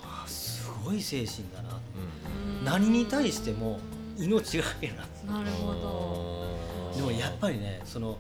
[0.03, 1.81] あすごい精神だな、
[2.61, 3.79] うん、何に対しても
[4.19, 6.49] 命がけなんですなるほど。
[6.97, 8.19] でもやっぱりねその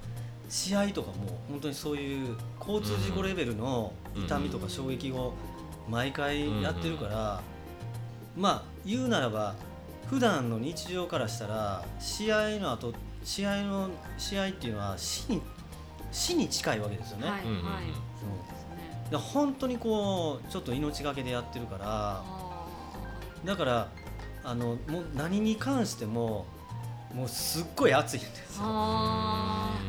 [0.48, 5.34] 試合とかも本当にそういう交通事故レベルの痛みとか衝撃を
[5.88, 7.40] 毎回やってるから、
[8.36, 9.54] まあ言うならば
[10.06, 15.42] 普段の日常からしたら試合の後試合の試合っていうのは死に
[16.12, 17.28] 死に近いわけですよね。
[17.28, 19.16] はい、はい、そうですね。
[19.16, 22.22] 本当にこうちょっと命がけでやってるから
[23.44, 23.88] だから
[24.44, 26.46] あのもう何に関しても
[27.14, 28.62] もうすっごい熱いんですよ。
[28.64, 28.70] な
[29.82, 29.88] る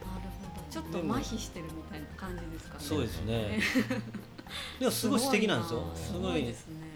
[0.00, 2.84] ほどちょっと麻痺してるみたいな感じですかね。
[2.84, 3.60] そうですね。
[4.78, 5.84] でもすごい素敵なんですよ。
[5.94, 6.88] すごいですね。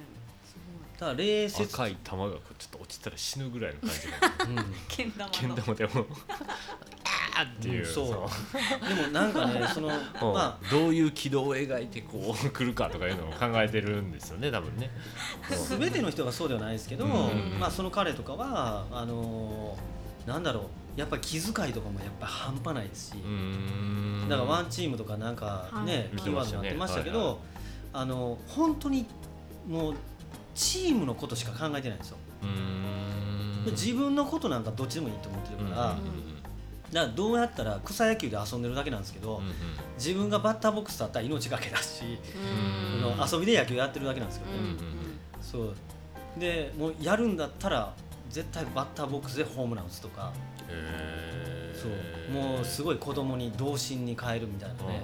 [0.99, 6.07] ただ冷静赤い玉がちょっと落ちたら死ぬぐらいの感じが、 うん、けん玉でも
[7.40, 8.07] っていう、うん、そう。
[8.88, 14.90] でもなんかねその、まあ、どういう軌道を描いてこう来るかとかいうのを考えてるんですよね多分ね。
[15.68, 17.59] 全ての人がそうではないですけど、うん。
[17.59, 20.61] まあ、その彼とかはあのー、なんだろ
[20.97, 23.14] うやっぱり気遣いとかもやっぱ半端ないですし。
[24.29, 27.37] だからワンチームとかなんかね、キーワードになってましたけど、はいはい、
[27.95, 29.07] あの本当に
[29.66, 29.95] もう
[30.55, 32.16] チームのことしか考えてないんですよ。
[33.71, 35.97] 自分のことなんかどっちでもいいと思ってるから、
[36.93, 39.53] だからどうやったら草野球で遊んでるだけなんですけど、うんうん、
[39.97, 42.19] 自分がバッターボックスだったら命がけだし、
[43.01, 44.77] の遊びで野球やってるだけなんですけどね、うんうん、
[45.41, 45.75] そう。
[46.39, 47.95] でもうやるんだったら
[48.31, 50.33] 絶対バッターボックスでホームラン打つとか。
[51.75, 52.33] そう。
[52.33, 55.03] もうすごい子供に童心に変えるみたいなね。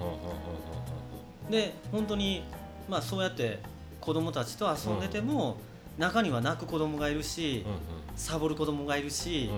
[1.49, 2.43] で本当に
[2.87, 3.59] まあそうやって
[3.99, 5.57] 子供たちと遊んでても、
[5.97, 7.77] 中には泣く子供がいるし、うんうん、
[8.15, 9.57] サボる子供がいるし、うん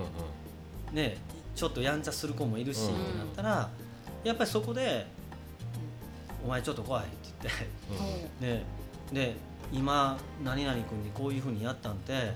[0.90, 1.16] うん、ね
[1.54, 3.70] ちょっとやんちゃする子もいるし、ってなったら
[4.24, 5.06] やっぱりそこで
[6.44, 7.48] 「お前ちょっと来い」って
[8.40, 8.64] 言って、
[9.12, 9.36] でで
[9.72, 12.32] 今何々君にこういうふうにやったんて、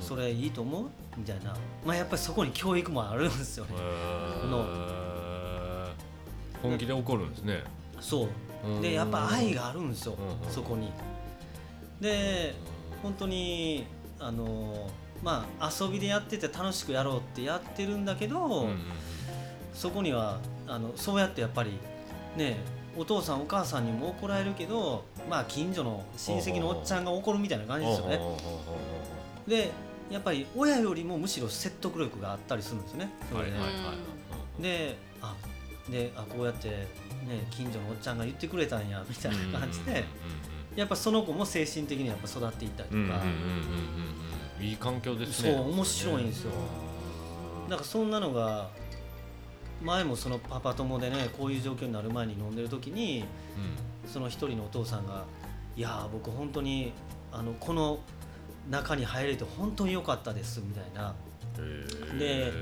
[0.00, 0.86] それいいと思う？
[1.16, 1.54] みたいな、
[1.86, 3.72] まあ、やっぱりそこに教育もあるんですよね。
[6.62, 7.62] 本気で怒るんですね。
[8.00, 8.28] そう。
[8.80, 10.16] でやっぱ愛があるんですよ、
[10.48, 10.90] そこに。
[12.00, 12.54] で
[13.02, 13.86] 本当に
[14.18, 14.90] あの
[15.22, 18.78] まあ遊びでやってて楽しくやろうってやってるんだけど、うんうん、
[19.72, 21.78] そこにはあのそうやってやっぱり
[22.36, 22.58] ね
[22.96, 28.20] お父さんお母さんにも怒られるけどまあ近所の親戚のおっちゃんが怒るみたいな感じですよね。
[29.46, 29.70] で
[30.10, 33.10] やっぱり親よりもむしろ説得力があったりするんですよね。
[33.32, 33.56] それで、
[34.60, 35.34] であ
[35.90, 36.86] であこうやって、ね、
[37.50, 40.04] 近所のおっちゃんが言ってくれたんやみたいな感じで、
[40.76, 43.22] やっぱその子も精神的にやっぱ育っていったりとか。
[44.64, 46.52] いい環境ですねそう面白いんですよ。
[47.68, 48.68] だからそんなのが
[49.82, 53.24] 前もそのパパ友でねこういう状況になる前に飲んでる時に
[53.56, 54.10] うん。
[54.10, 55.24] その一人のお父さんが
[55.76, 56.92] 「いやー僕本当に
[57.32, 58.00] あのこの
[58.70, 61.14] 中に入れて本当に良かったです」みたいな。
[62.18, 62.52] で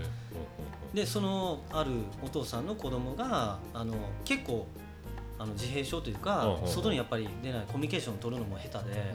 [0.94, 1.90] でそのある
[2.22, 4.66] お父さんの子供があの結構
[5.42, 9.14] あの自閉症というか外にやっぱり出ないコミュニケーション取るのも下手で、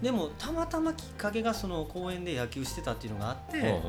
[0.00, 3.80] でもたまたまきっかけがその公園で野球してたっていうのがあって、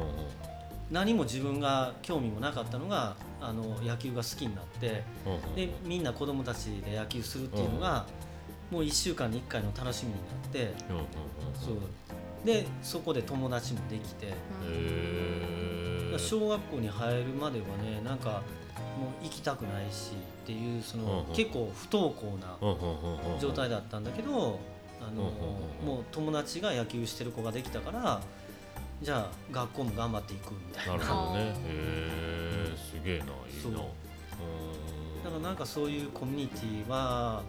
[0.90, 5.04] 何も自分が興味もなかったのがあの野球が好きになって
[5.56, 8.08] でみんな子供たちで野球するっていうのが、
[8.72, 10.74] もう1週間に1回の楽しみになって
[11.64, 11.76] そう。
[12.44, 14.34] でそこで友達もできて。
[16.18, 18.42] 小学校に入るまではねなんか
[18.98, 20.12] もう行きたくないし
[20.44, 24.60] っていうその、結構不登校な状態だったんだけど、
[25.00, 25.24] あの
[25.86, 28.20] もう友達が野球してる子ができたから
[29.02, 30.94] じゃあ学校も頑張っていくみたいな。
[30.94, 31.40] なるほどね。
[31.40, 33.32] へえすげえないい
[33.62, 33.72] そう。
[33.74, 33.82] なう
[35.24, 37.44] だからなんかそういうコミュニティは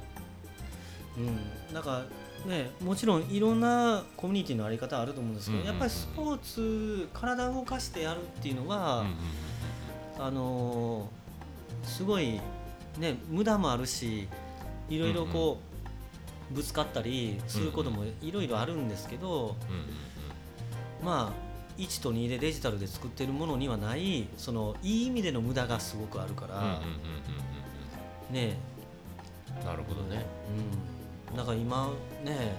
[1.17, 1.75] うん。
[1.75, 2.05] なんか
[2.47, 9.07] ねもちろんいろんなコミュニティのあり方あると思うんですけど、やっぱりスポーツ体を動かしてやるっていうのは、
[10.19, 11.18] あのー
[11.83, 12.41] すごい
[12.99, 14.29] ね無駄もあるし
[14.89, 15.61] いろいろこ
[16.51, 19.55] う、ぶつかったりすることもいろいろあるんですけど、
[21.05, 26.81] まあ1と2でデジタルで作ってるものにはないそのいい意味での無駄がすごくあるから、
[28.31, 28.57] ね
[29.53, 30.25] うんなるほどね。
[31.31, 31.91] うん、だから今
[32.25, 32.57] ね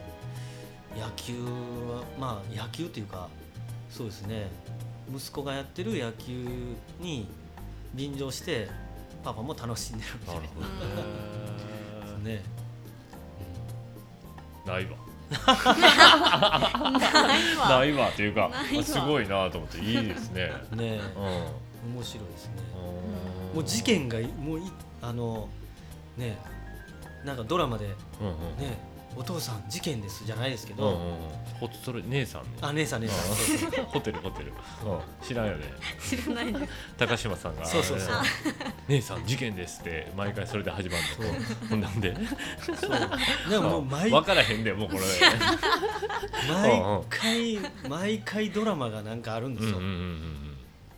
[0.98, 3.30] 野球はまあ野球っていうか
[3.90, 4.48] そうですね。
[5.14, 6.46] 息子がやってる野球
[7.00, 7.28] に
[7.96, 8.68] 便乗して
[9.24, 10.40] パパも楽しんでるみたな。
[10.40, 12.24] いるほどね。
[12.24, 12.44] なね、
[14.66, 14.98] ないわ。
[16.98, 17.70] ないわ。
[17.70, 18.52] ないわっていうか
[18.84, 20.52] すごいなと思っていいですね。
[20.72, 21.96] うんねうん。
[21.96, 22.54] 面白いですね。
[23.52, 23.56] うん。
[23.56, 24.64] もう事件がもうい
[25.02, 25.50] あの
[26.18, 26.38] ね
[27.24, 27.86] なんかドラマで
[28.20, 28.78] うんうんね
[29.16, 31.18] お父さん事件ですじゃないですけど、うんうんうん。
[31.60, 32.50] ほそれ姉さんね。
[32.62, 33.36] あ姉さん姉さん。
[33.36, 33.82] そうそうう。
[33.82, 34.52] んホテルホテル。
[34.52, 34.56] うん。
[35.26, 35.66] 知らんよね。
[36.00, 38.16] 知らないです高島さんがそうそうそう。
[38.88, 41.04] 姉さん事件ですって毎回それで始まる
[41.70, 41.78] そう。
[41.78, 42.16] のなんで。
[42.80, 43.50] そう。
[43.50, 45.00] でももう毎分からへんでもうこれ。
[46.48, 49.96] 毎回毎回ドラマがなんかあるんですよ、うんうんうん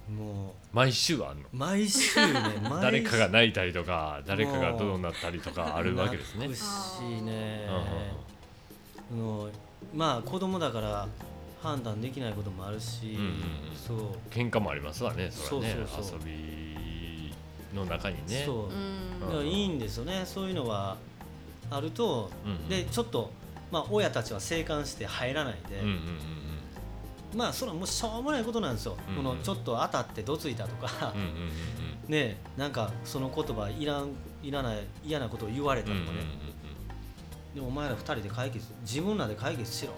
[0.09, 1.41] うんも毎週あんの？
[1.41, 2.33] う毎週ね
[2.69, 6.47] 毎誰かが泣いたりとか誰かがどうなったりとかあるわけですね。
[6.47, 7.67] 泣くしね。
[9.11, 9.49] うんうんあの
[9.93, 11.07] まあ子供だから
[11.61, 13.35] 判断できないこともあるし、うんうんうん。
[13.75, 13.97] そう。
[14.29, 16.19] 喧嘩もありますわねそれはねそうそうそう。
[16.19, 17.33] 遊び
[17.75, 18.43] の中にね。
[18.45, 18.69] そ
[19.31, 19.47] う、うん。
[19.47, 20.23] いいんですよね。
[20.25, 20.95] そういうのは
[21.69, 23.31] あると、うんうんでちょっと
[23.71, 25.97] まあ親たちは静観して入らないで、うんうんうん
[27.35, 31.13] まあそれはもうしょうもないことなんですよ、うんうんこのちょっと当たってどついたとか、
[32.07, 34.09] ねなんかその言葉いらん
[34.43, 36.05] いらない嫌なことを言われたとかね、
[37.55, 39.93] でもお前ら二人で解決自分らで解決しろ。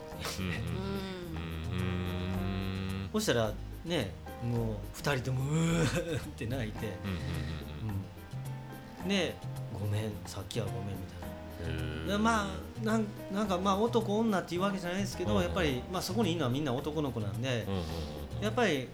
[3.11, 3.53] そしたら
[3.85, 4.11] ね
[4.43, 6.87] もう二人ともうーって泣いて、
[9.03, 9.09] うん。
[9.09, 9.35] で
[9.73, 11.22] ごめんさっきはごめんみたいな。
[11.67, 12.07] うん。
[12.07, 18.43] でまあなんなんかまあ男女っていうわけじゃないですけど、うんやっぱり、まあ、そこにいるのはみんな男の子なんでうん、うんうん。
[18.43, 18.87] やっぱり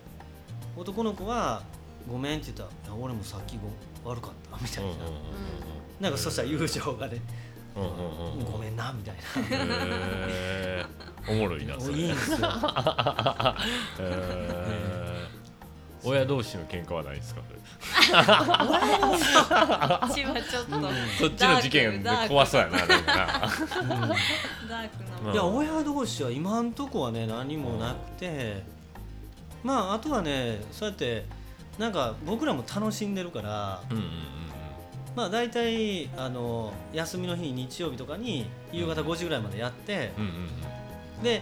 [0.78, 1.64] 男の子は
[2.10, 3.58] 「ごめん」って言ったらいや「俺もさっき
[4.04, 4.92] ご悪かった」みたいな、
[6.00, 7.22] なんかそしたら友情がね
[7.76, 8.40] うんうんうん。
[8.40, 9.16] うんごめんなみたい
[9.50, 11.32] へー。
[11.32, 11.98] おもろいななそれ。
[11.98, 12.38] いいんですよ。
[12.40, 14.99] へー
[16.04, 17.42] 親同士の喧嘩はないですか？
[17.42, 17.44] う
[20.14, 20.84] ちはちょっと、うん。
[21.20, 22.78] そっちの事件で怖そうやな。
[22.78, 23.50] なんか
[24.68, 28.64] ないや親同士は今んとこはね何もなくて
[29.64, 31.26] まああとはねそうやって
[31.78, 34.04] なんか僕らも楽しんでるからうんうん
[35.16, 40.30] まあ大体あの休みの日日曜日とかに夕方5時ぐらいまでやってうんうん
[41.18, 41.24] うん。
[41.24, 41.42] で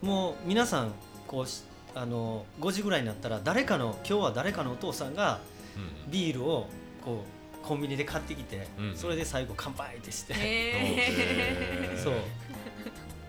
[0.00, 0.92] もう皆さん
[1.28, 1.62] こうし
[1.94, 5.40] あの5時ぐらいになったら誰かの今日は誰かのお父さんが
[5.76, 6.68] うんビールを
[7.04, 10.34] こうコンビニで買ってきて、うんそれで最後乾杯ってして、
[12.02, 12.14] そう。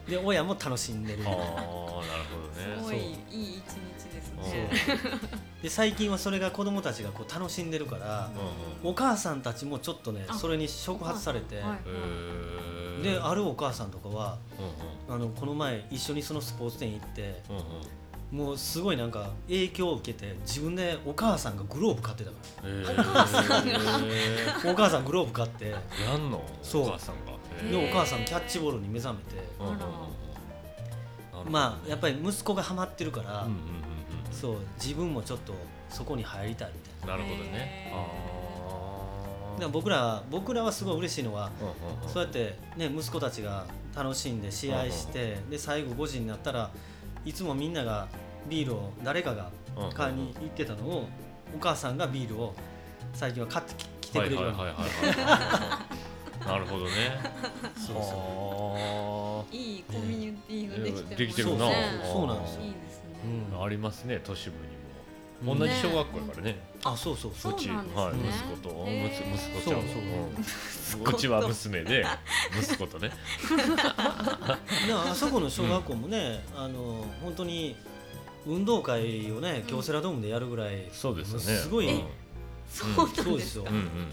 [0.10, 1.24] で親も楽しんでる。
[1.26, 2.82] ああなるほどね。
[2.82, 4.70] ごいいい一日ですね。
[5.62, 8.92] で最近はそれが子供たちがこう楽しんでるから、うんうん。
[8.92, 11.62] お母さんたちもちょっとねあそれに触発されて、
[13.04, 14.38] であるお母さんとかは
[15.08, 15.24] うんうん。
[15.24, 17.64] あのこの前一緒にそのスポーツ店行ってうんうん
[18.34, 22.98] もうすごいなんか影響を受けて自分でお母さんがグローブ買ってたかへー。
[24.66, 25.70] らお母さんグローブ買って。
[25.70, 25.78] や
[26.18, 26.44] んの？
[26.64, 26.82] そう。
[26.82, 27.34] お母さんが？
[27.64, 27.92] へでー。
[27.92, 29.36] お母さんキャッチボールに目覚めて。
[31.48, 33.56] まあやっぱり息子がハマってるから、うんうんうんうん。
[34.32, 35.54] そう自分もちょっと
[35.90, 37.18] そこに入りたいみたいな。
[37.18, 37.94] るほどね。
[39.72, 41.52] 僕ら僕らはすごい嬉しいのは、
[42.08, 46.72] そうやってね息子たちが楽しんで試合して、で最後5時になったら
[47.24, 48.08] いつもみんなが
[48.50, 49.50] ビールを誰かが
[49.94, 51.08] 買いに行ってたのを
[51.56, 52.54] お母さんがビールを
[53.14, 54.58] 最近は買ってき来てくれるように。
[56.46, 56.92] なるほどね。
[57.78, 61.74] そうそいいコミュニティができてるなそう
[62.12, 62.28] そう。
[62.28, 62.62] なんですよ。
[62.64, 63.16] いいですね。
[63.52, 63.64] う、うん。
[63.64, 64.58] ありますね都市部に
[65.42, 65.48] うん。
[65.48, 66.60] も同じ小学校やからね。
[66.84, 67.54] あそうそうそう。
[67.54, 71.04] うち、はい、息子と、息子息子ちゃんそうう。
[71.04, 72.06] んうちは娘で
[72.62, 73.10] 息子とね。
[73.58, 77.76] だからあそこの小学校もね、あの本当に
[78.46, 81.44] 運動会をね京セラドームでやるぐらい、そうですよね。
[81.44, 82.04] すごい、うん。
[82.68, 82.86] そ
[83.34, 83.66] うですよ。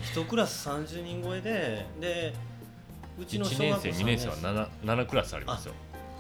[0.03, 2.35] 一クラス30人超えでで
[3.19, 4.03] うちの1小学校年生。
[4.03, 5.75] 2年生は 7, 7クラスありますよ。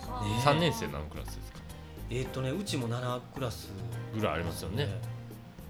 [0.06, 1.60] はあね3年生何クラスですか？
[2.10, 3.70] えーっとねうちも7クラス
[4.14, 4.88] ぐらいありますよね。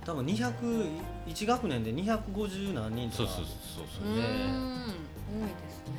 [0.04, 3.28] 多分201学年で250何人とか。
[3.30, 4.16] そうそうそうそうう。
[4.16, 4.20] ーん。
[4.20, 5.92] 多いねですね。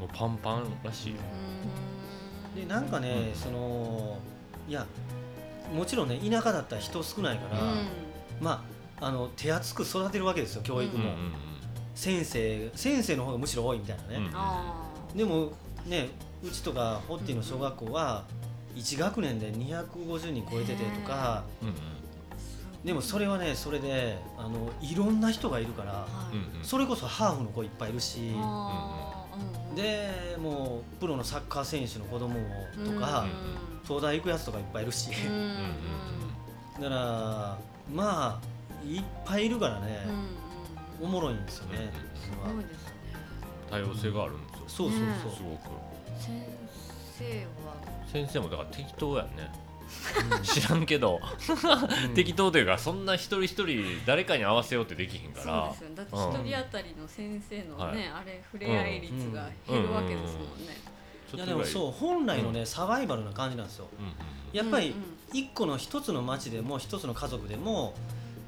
[0.00, 1.18] もうパンパンらしいよ。
[2.56, 3.34] でなんかね、うん。
[3.34, 4.18] その
[4.68, 4.84] いや
[5.72, 7.86] もちろんね田舎だったら人少ないから、うん。
[8.40, 8.64] ま
[9.00, 11.32] ああの手厚く育てるわけですよ教育も、うんうん
[11.94, 14.28] 先生先生の方がむしろ多いみたいなね、
[15.14, 15.52] でも
[15.86, 16.08] ね
[16.42, 18.24] うちとかホッティの小学校は
[18.74, 21.44] 1学年で250人超えててとか
[22.84, 26.64] でもそれはねそれであのいろんな人がいるからはいうんうん。
[26.64, 28.32] それこそハーフの子いっぱいいるし
[29.74, 32.46] でもうプロのサッカー選手の子供も
[32.84, 33.26] とか
[33.84, 35.10] 東大行くやつとかいっぱいいるし。
[35.26, 36.82] うんうんうん。
[36.82, 37.58] だから
[37.92, 40.04] まあいっぱいいるからね。
[40.06, 40.26] うんうん
[41.02, 42.54] おもろいんですよねすそれは。
[42.54, 42.92] ごいですね
[43.68, 44.64] 多様性があるんですよ。
[44.68, 45.32] そうそうねそう。
[45.32, 45.62] すごく。
[46.20, 46.46] 先
[47.18, 47.24] 生
[47.66, 47.74] は？
[48.06, 49.30] 先生もだから適当やね
[50.42, 51.20] 知らんけど。
[52.06, 52.14] うん。
[52.14, 55.96] 適当というかそんな一人一人誰かに合わせようってできひんかそうらですよね。
[55.96, 60.76] だってうん一人当たりの先生のはいねあれ触れ合い率が減るわけですもんね。
[61.34, 63.88] いやでもそう本来のねサバイバルな感じなんですよ。
[64.52, 64.94] やっぱり
[65.32, 67.94] 一個の一つの町でも一つの家族でも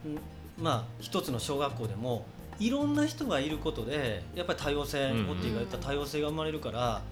[0.07, 2.27] んまあ一つの小学校でも
[2.61, 5.31] いろんな人がいることでやっぱり多様性、うんうん。
[5.31, 7.03] オッティが言った多様性が生まれるから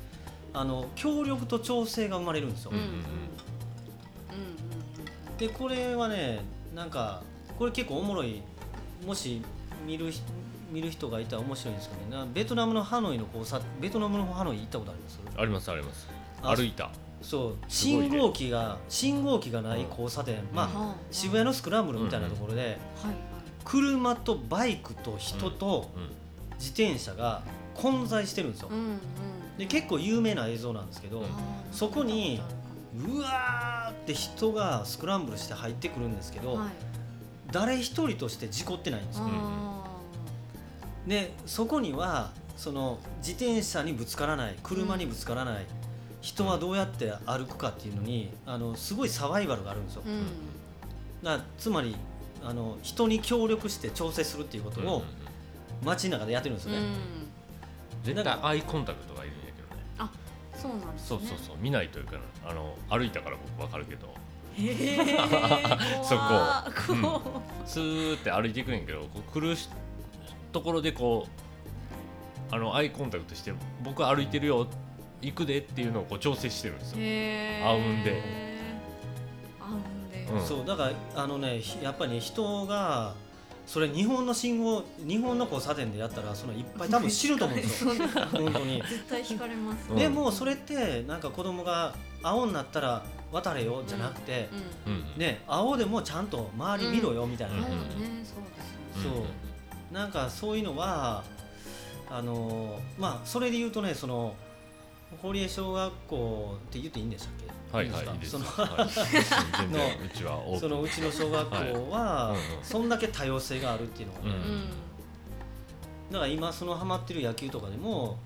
[0.52, 2.84] あの協力と調整が生まれるんですよ、うんうん
[5.38, 6.40] でこれはね
[6.74, 7.22] なんか
[7.58, 8.42] これ結構おもろい。
[9.06, 9.42] もし
[9.86, 10.22] 見る人
[10.72, 12.16] 見る人がいたら面白いんですけどね。
[12.16, 15.20] なベトナムのハノイの交差ベトナムのハノイ行ったことあります？
[15.36, 16.08] ありますあります。
[16.42, 16.90] あ歩いた。
[17.22, 17.56] そう。
[17.68, 22.78] 信号機が信号機がない交差点、まあ、はあ渋谷のスクランブルみたいなところで、
[23.64, 26.10] 車とバイクと人とうん。
[26.56, 27.42] 自転車が
[27.74, 28.68] 混在してるんですよ。
[28.70, 28.98] うんうん。
[29.58, 31.24] で結構有名な映像なんですけど
[31.72, 32.40] そこに
[32.96, 36.68] うわーって人がスクランブルして入ってくるんですけど、はい。
[37.50, 39.24] 誰一人として事故ってないんですよ。
[39.28, 39.84] あ
[41.06, 45.66] でそこにはその自転車にぶつからない車にぶつからない、
[46.20, 50.24] 人はどうやって歩くかっていうのにあのすごいサバイバルがあるんですよ、ーうん。
[51.22, 51.96] だつまり
[52.42, 55.04] あの人に協力して調整するっていうことをうんうんうん。
[55.84, 56.94] 街の中でやってるんですよね、うん。
[58.04, 59.23] 絶対アイコンタクトが
[60.64, 61.06] そうなんですね。
[61.08, 64.14] そうそうそう見ないというかあの歩いたから僕分かるけど。
[66.02, 66.22] そこ。
[66.88, 67.02] うん。
[67.82, 69.68] ーって歩いていくねんけどこう来るし
[70.52, 71.26] ところでこ
[72.50, 74.66] うあのアイコンタクトして僕歩いてるよ
[75.20, 76.98] 行くでっていうのをこう調整してるんですよ。
[77.68, 78.22] あうんで
[79.60, 83.14] あうんでうんそうだからあのねひやっぱり、ね、人が
[83.66, 87.92] それ日本の信号日本の交差点でやったらそのいっぱい多分死ぬと思うんですよ。
[88.32, 88.82] 本当に。
[88.82, 89.90] 絶対惹かれます。
[89.90, 89.96] うん。
[89.96, 94.48] でもそれってなんか子供が青になったら渡れよじゃなくて、
[94.86, 95.18] うんうんうん。
[95.18, 99.04] ね青でもちゃんと周り見ろよみたいな、うんそうねそうですね。
[99.04, 99.08] そ
[99.90, 99.94] う。
[99.94, 101.24] なんかそういうのは
[102.10, 104.34] あのまあそれで言うとねその
[105.22, 107.76] 堀江小学校って言っていいんでしたっけ？
[107.76, 108.32] はいはいいいです。
[108.32, 108.88] そのはい。
[109.60, 112.38] 全然 うちはそのうちの小学校は、はい。
[112.38, 112.64] うんうん。
[112.64, 114.32] そんだけ多様性があるっていうのがね、うん。
[114.32, 114.68] うん
[116.12, 118.18] だから今そのハマってる野球とかでも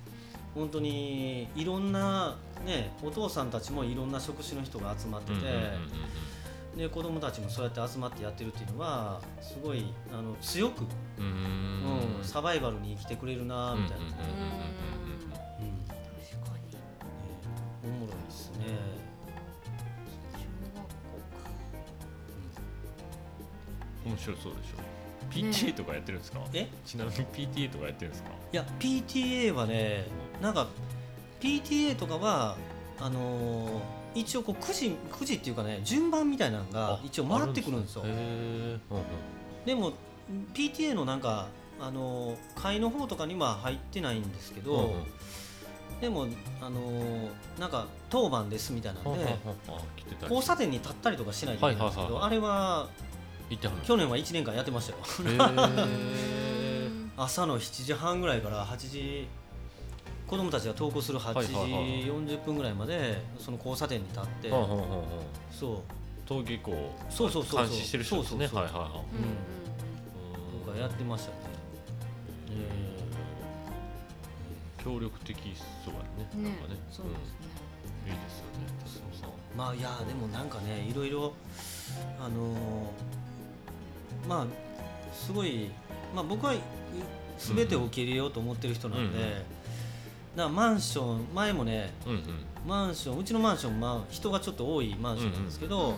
[0.52, 2.36] 本当にいろんな
[2.66, 5.68] ねお父さんたちもいろんな職種の人が集まってて、うんうんうんうん
[6.76, 10.84] で子供たちもそうやって集まってやってるっていうのはすごいあの強く、
[11.18, 12.20] うん。
[12.22, 14.12] サバイバルに生きてくれるなみたいな、うん
[17.88, 18.64] おもろいですね、
[20.34, 20.38] 小
[20.74, 21.50] 学校か。
[24.04, 24.78] 面白そうでしょ。
[25.30, 26.40] PTA とかやってるんですか？
[26.54, 26.68] え？
[26.86, 28.30] ちなみに PTA とかやってるんですか？
[28.52, 30.06] いや PTA はね
[30.40, 30.68] なんか
[31.40, 32.56] PTA とかは
[32.98, 33.70] あのー
[34.14, 38.02] 一応こうくじくじっていうかね順番みたいなのが一応回ってくるんですよ。
[38.06, 39.04] へえうんうん。
[39.66, 39.92] でも
[40.54, 44.90] PTA のなんかあの会の方とかには入ってないんですけど、うんうん、
[46.00, 46.26] でも
[46.60, 46.80] あの
[47.58, 49.36] なんか当番ですみたいなんで
[50.22, 52.88] 交差点に立ったりとかしないといけないんですけど、あれは
[53.84, 54.98] 去年は1年間やってましたよ。
[57.16, 59.26] 朝の7時半ぐらいから8時
[60.28, 64.50] 子供たちが登校する8時40分ぐらいまでその交差点に立って、
[65.50, 65.78] そう。
[66.28, 68.46] 登下校そうそうそう監視してる人ですね。
[68.52, 69.02] はいはいは
[70.68, 70.74] い。
[70.74, 71.36] うん、やってましたね、
[72.50, 72.97] えー、
[74.82, 75.36] 協力的
[75.84, 76.48] そうやね。
[76.48, 76.76] なんかね。
[76.90, 77.48] そうですね、
[78.06, 79.34] いいですよね。
[79.56, 81.34] まあいやでもなんかねいろいろ
[82.20, 84.46] あのー、まあ
[85.12, 85.70] すごい
[86.14, 86.54] まあ僕は
[87.38, 89.32] 全てを受け入れようと思ってる人なんで、うんうん。
[89.32, 89.42] だか
[90.36, 92.22] らマンション前もね、うんうん、
[92.66, 95.96] マンションうちのマンション、まあ、人がちょっと多いマンションなんですけど、うんう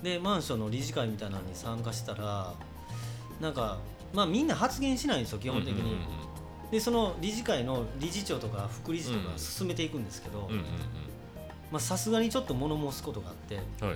[0.00, 2.54] ん、でマンションの理事会みたいなのに参加したら
[3.40, 3.78] なんか、
[4.12, 5.80] まあ、みんな発言しないんですよ基本的に。
[5.80, 6.21] うんうんうん
[6.72, 10.48] でその理事会の理事長とか副理事とか進めていくんですけど
[11.78, 13.92] さすがにちょっと物申すことがあって、はいは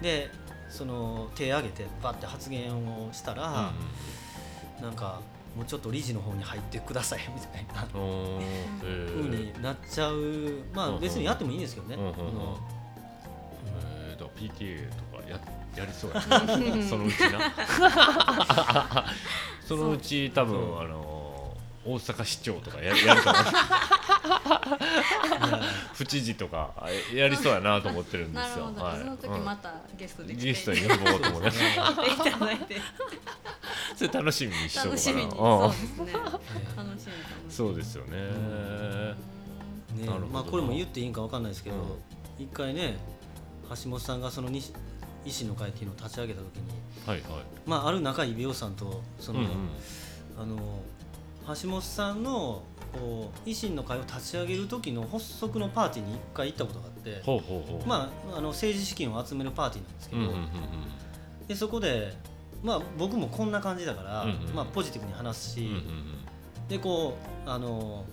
[0.00, 0.28] い、で
[0.68, 5.20] その手挙げてバッて発言をしたら、うんうん、なんか
[5.56, 7.86] もうちょっと理事の方に入ってくださいみたいな。
[7.86, 10.64] ふうになっちゃう。
[10.74, 11.96] まあ別にやってもいいんですけどね。
[11.96, 15.40] えー、PTA とかや
[15.76, 16.20] やりそうや
[16.56, 16.82] ね。
[16.90, 17.52] そのうちな。
[19.64, 21.23] そのうち多分あの
[21.86, 23.44] 大阪市長とかや やるかな
[25.92, 26.72] 府知事とか
[27.14, 28.72] やりそうやなと思ってるんですよ。
[28.76, 31.48] はい、その時またゲストでゲストに呼ぼうと思って。
[31.48, 31.52] い
[32.32, 32.76] ただいて。
[33.96, 34.96] それ楽しみにしとこうかな。
[34.96, 35.30] 楽しみに。
[35.30, 36.12] そうですね。
[36.76, 38.16] 楽しみそうですよね。
[39.94, 41.76] ね、まあこれも言っていいんかわかんないですけど、
[42.38, 42.96] 一回ね
[43.68, 44.62] 橋本さんがその維
[45.28, 46.62] 新の会っていうのを立ち上げた時に、
[47.06, 49.40] はいはい、まあある仲いい美容師さんとその、
[50.36, 50.82] あの
[51.46, 56.94] 橋本さんのこう維新の会を立ち上げる時の発足のパーティーに1回行ったことがあって
[57.86, 62.14] まあ、あの政治資金を集めるパーティーなんですけど、うんうんうん、でそこで、
[62.62, 67.16] まあ、僕もこんな感じだから、うんうん、まあ、ポジティブに話すし、うんうんうん、でこ
[67.46, 68.04] うあの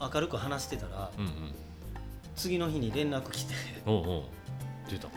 [0.00, 1.32] 明るく話してたら、うんうん、
[2.36, 3.54] 次の日に連絡来て
[3.86, 4.22] おうおう。
[4.90, 5.08] 出た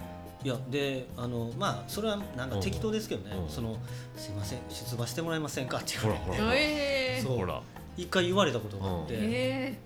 [0.44, 3.78] いやであのまあそれはなんか適当ですけどね、その
[4.16, 7.62] すいません出馬してもらえませんかって言われて、えー、そう。
[7.98, 9.78] 一回言われたことがあって、え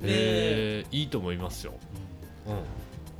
[0.00, 1.74] ー、えー、いいと思いますよ、
[2.46, 2.56] うん、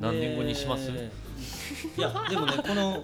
[0.00, 3.02] 何年後にします、いやでもねこの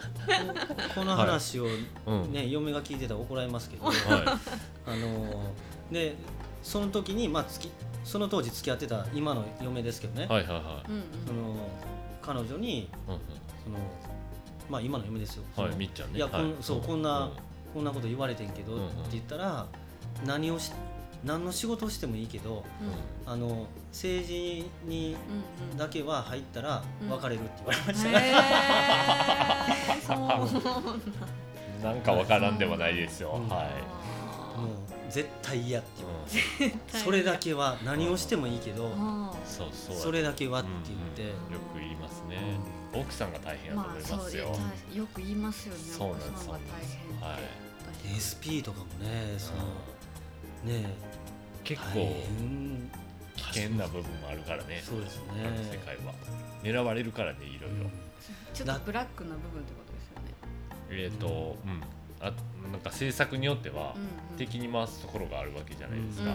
[0.94, 1.70] この話をね、
[2.06, 2.44] はい。
[2.44, 3.94] うん、嫁が聞いてたら怒られますけど、はい、
[4.86, 5.52] あの
[5.90, 6.14] で
[6.62, 7.70] その時にまあき
[8.04, 10.62] その当時付き合ってた今の嫁ですけどね、はいはいはい、
[11.26, 11.56] その
[12.26, 13.20] 彼女に、うんうん、
[13.64, 13.78] その
[14.68, 15.44] まあ今の嫁ですよ。
[15.56, 16.18] はい、みっちゃんね。
[16.18, 17.30] いや、はい、そう、こんな、
[17.72, 19.66] こんなこと言われてんけど、って言ったら、
[20.26, 20.72] 何をし
[21.24, 22.64] 何の仕事をしてもいいけど、
[23.26, 25.16] うん、あの政治に
[25.76, 28.32] だけは入ったら別れるって言われました、ね、
[31.82, 33.40] なんかわからんでもないですよ、はい。
[33.40, 33.48] もう
[35.10, 36.12] 絶対嫌って言わ
[36.60, 38.90] れて、それだけは何をしてもいいけど、
[39.46, 42.36] そうそうそれだけはって言って、よく言いますね、
[42.92, 44.56] 奥さんが大変やと思いますよ、
[44.92, 45.80] よく言いますよね。
[45.80, 46.58] そうなんですはい。
[48.18, 49.62] SP とかもねその、
[50.64, 50.90] ね
[51.64, 52.14] 結構
[53.36, 54.82] 危険な部分もあるからね。
[54.84, 55.22] そうですね。
[55.70, 56.14] 世界は。
[56.62, 57.90] 狙われるからねいろいろ、
[58.54, 61.04] ちょっとブラックな部分ってことですよね。
[61.04, 61.82] えっ、ー、とうん、
[62.20, 62.32] あ
[62.70, 63.94] なんか政策によっては
[64.36, 66.34] 敵に回すところがあるわけじゃないですか、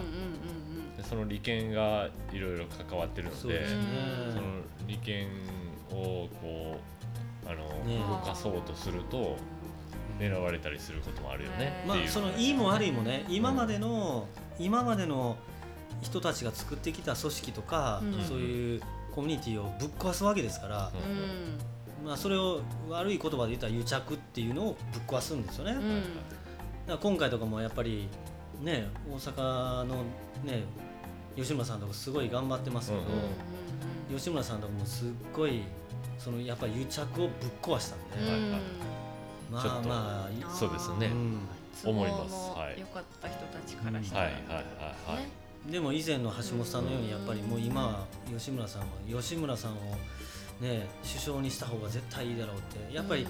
[0.96, 3.66] でその利権がいろいろ関わってるので、ね、
[4.30, 4.42] その
[4.86, 5.28] 利権
[5.90, 6.80] をこ
[7.46, 9.36] うあの、ね、動かそうとすると
[10.18, 11.84] 狙われたりすることもあるよね。
[11.86, 14.28] まあそのいいも悪いもね今までの、
[14.58, 15.36] うん、今までの
[16.00, 18.82] 人たちが作ってきた組織とか、うん、そういう
[19.14, 21.58] コミュニティをぶっ壊すわけですから、うん、
[22.04, 25.74] まあそれを悪い言葉で言ったら癒着っていうのをぶっ壊すんですよね。
[25.74, 25.82] だか
[26.86, 28.08] ら今回とかもやっぱり
[28.60, 29.96] ね大阪の
[30.44, 30.64] ね
[31.36, 33.02] 吉村さんとかすごい頑張ってますけど、
[34.16, 35.62] 吉村さんとかもすっごい
[36.18, 38.30] そのやっぱり癒着をぶっ壊したんで。
[38.30, 38.60] はいはい。
[39.50, 40.50] まあまあ。
[40.50, 41.10] そうですね、
[41.84, 42.34] 思います。
[42.58, 42.80] はい。
[42.80, 45.20] 良かった人たちからしたら、はいはいはいは
[45.68, 49.74] い、でも以前の橋本さんのようにやっぱりもう今は吉村さんは吉村さんを
[50.62, 52.94] ね首相にした方が絶対いいだろうって。
[52.94, 53.26] やっぱり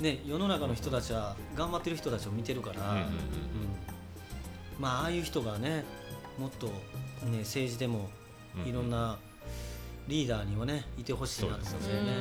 [0.00, 3.04] ね世の中の人たちは頑張ってる人たちを見てるから、うん
[4.78, 5.84] まあああいう人がね
[6.38, 6.66] もっと
[7.26, 8.08] ね政治でも
[8.66, 9.18] いろんな
[10.08, 12.12] リーダーにはねいてほしいなと思うんですよね。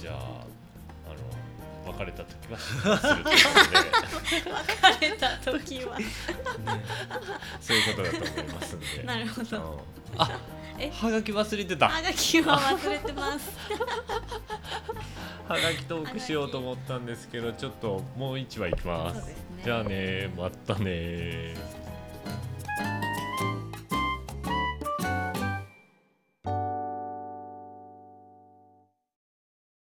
[0.00, 0.46] じゃあ
[1.86, 2.58] 別れた時は
[4.90, 6.04] 別れた時は、 ね、
[7.60, 9.02] そういうことだと思いますんで。
[9.06, 9.84] なるほど、
[10.14, 10.40] うん、あ
[10.78, 10.90] え？
[10.90, 11.88] はがき忘れてた。
[11.88, 13.50] はがきは忘れてます。
[15.48, 21.54] はがきトークしようと思ったんですけどちょっともう一話いきます、ね、じゃあねまたね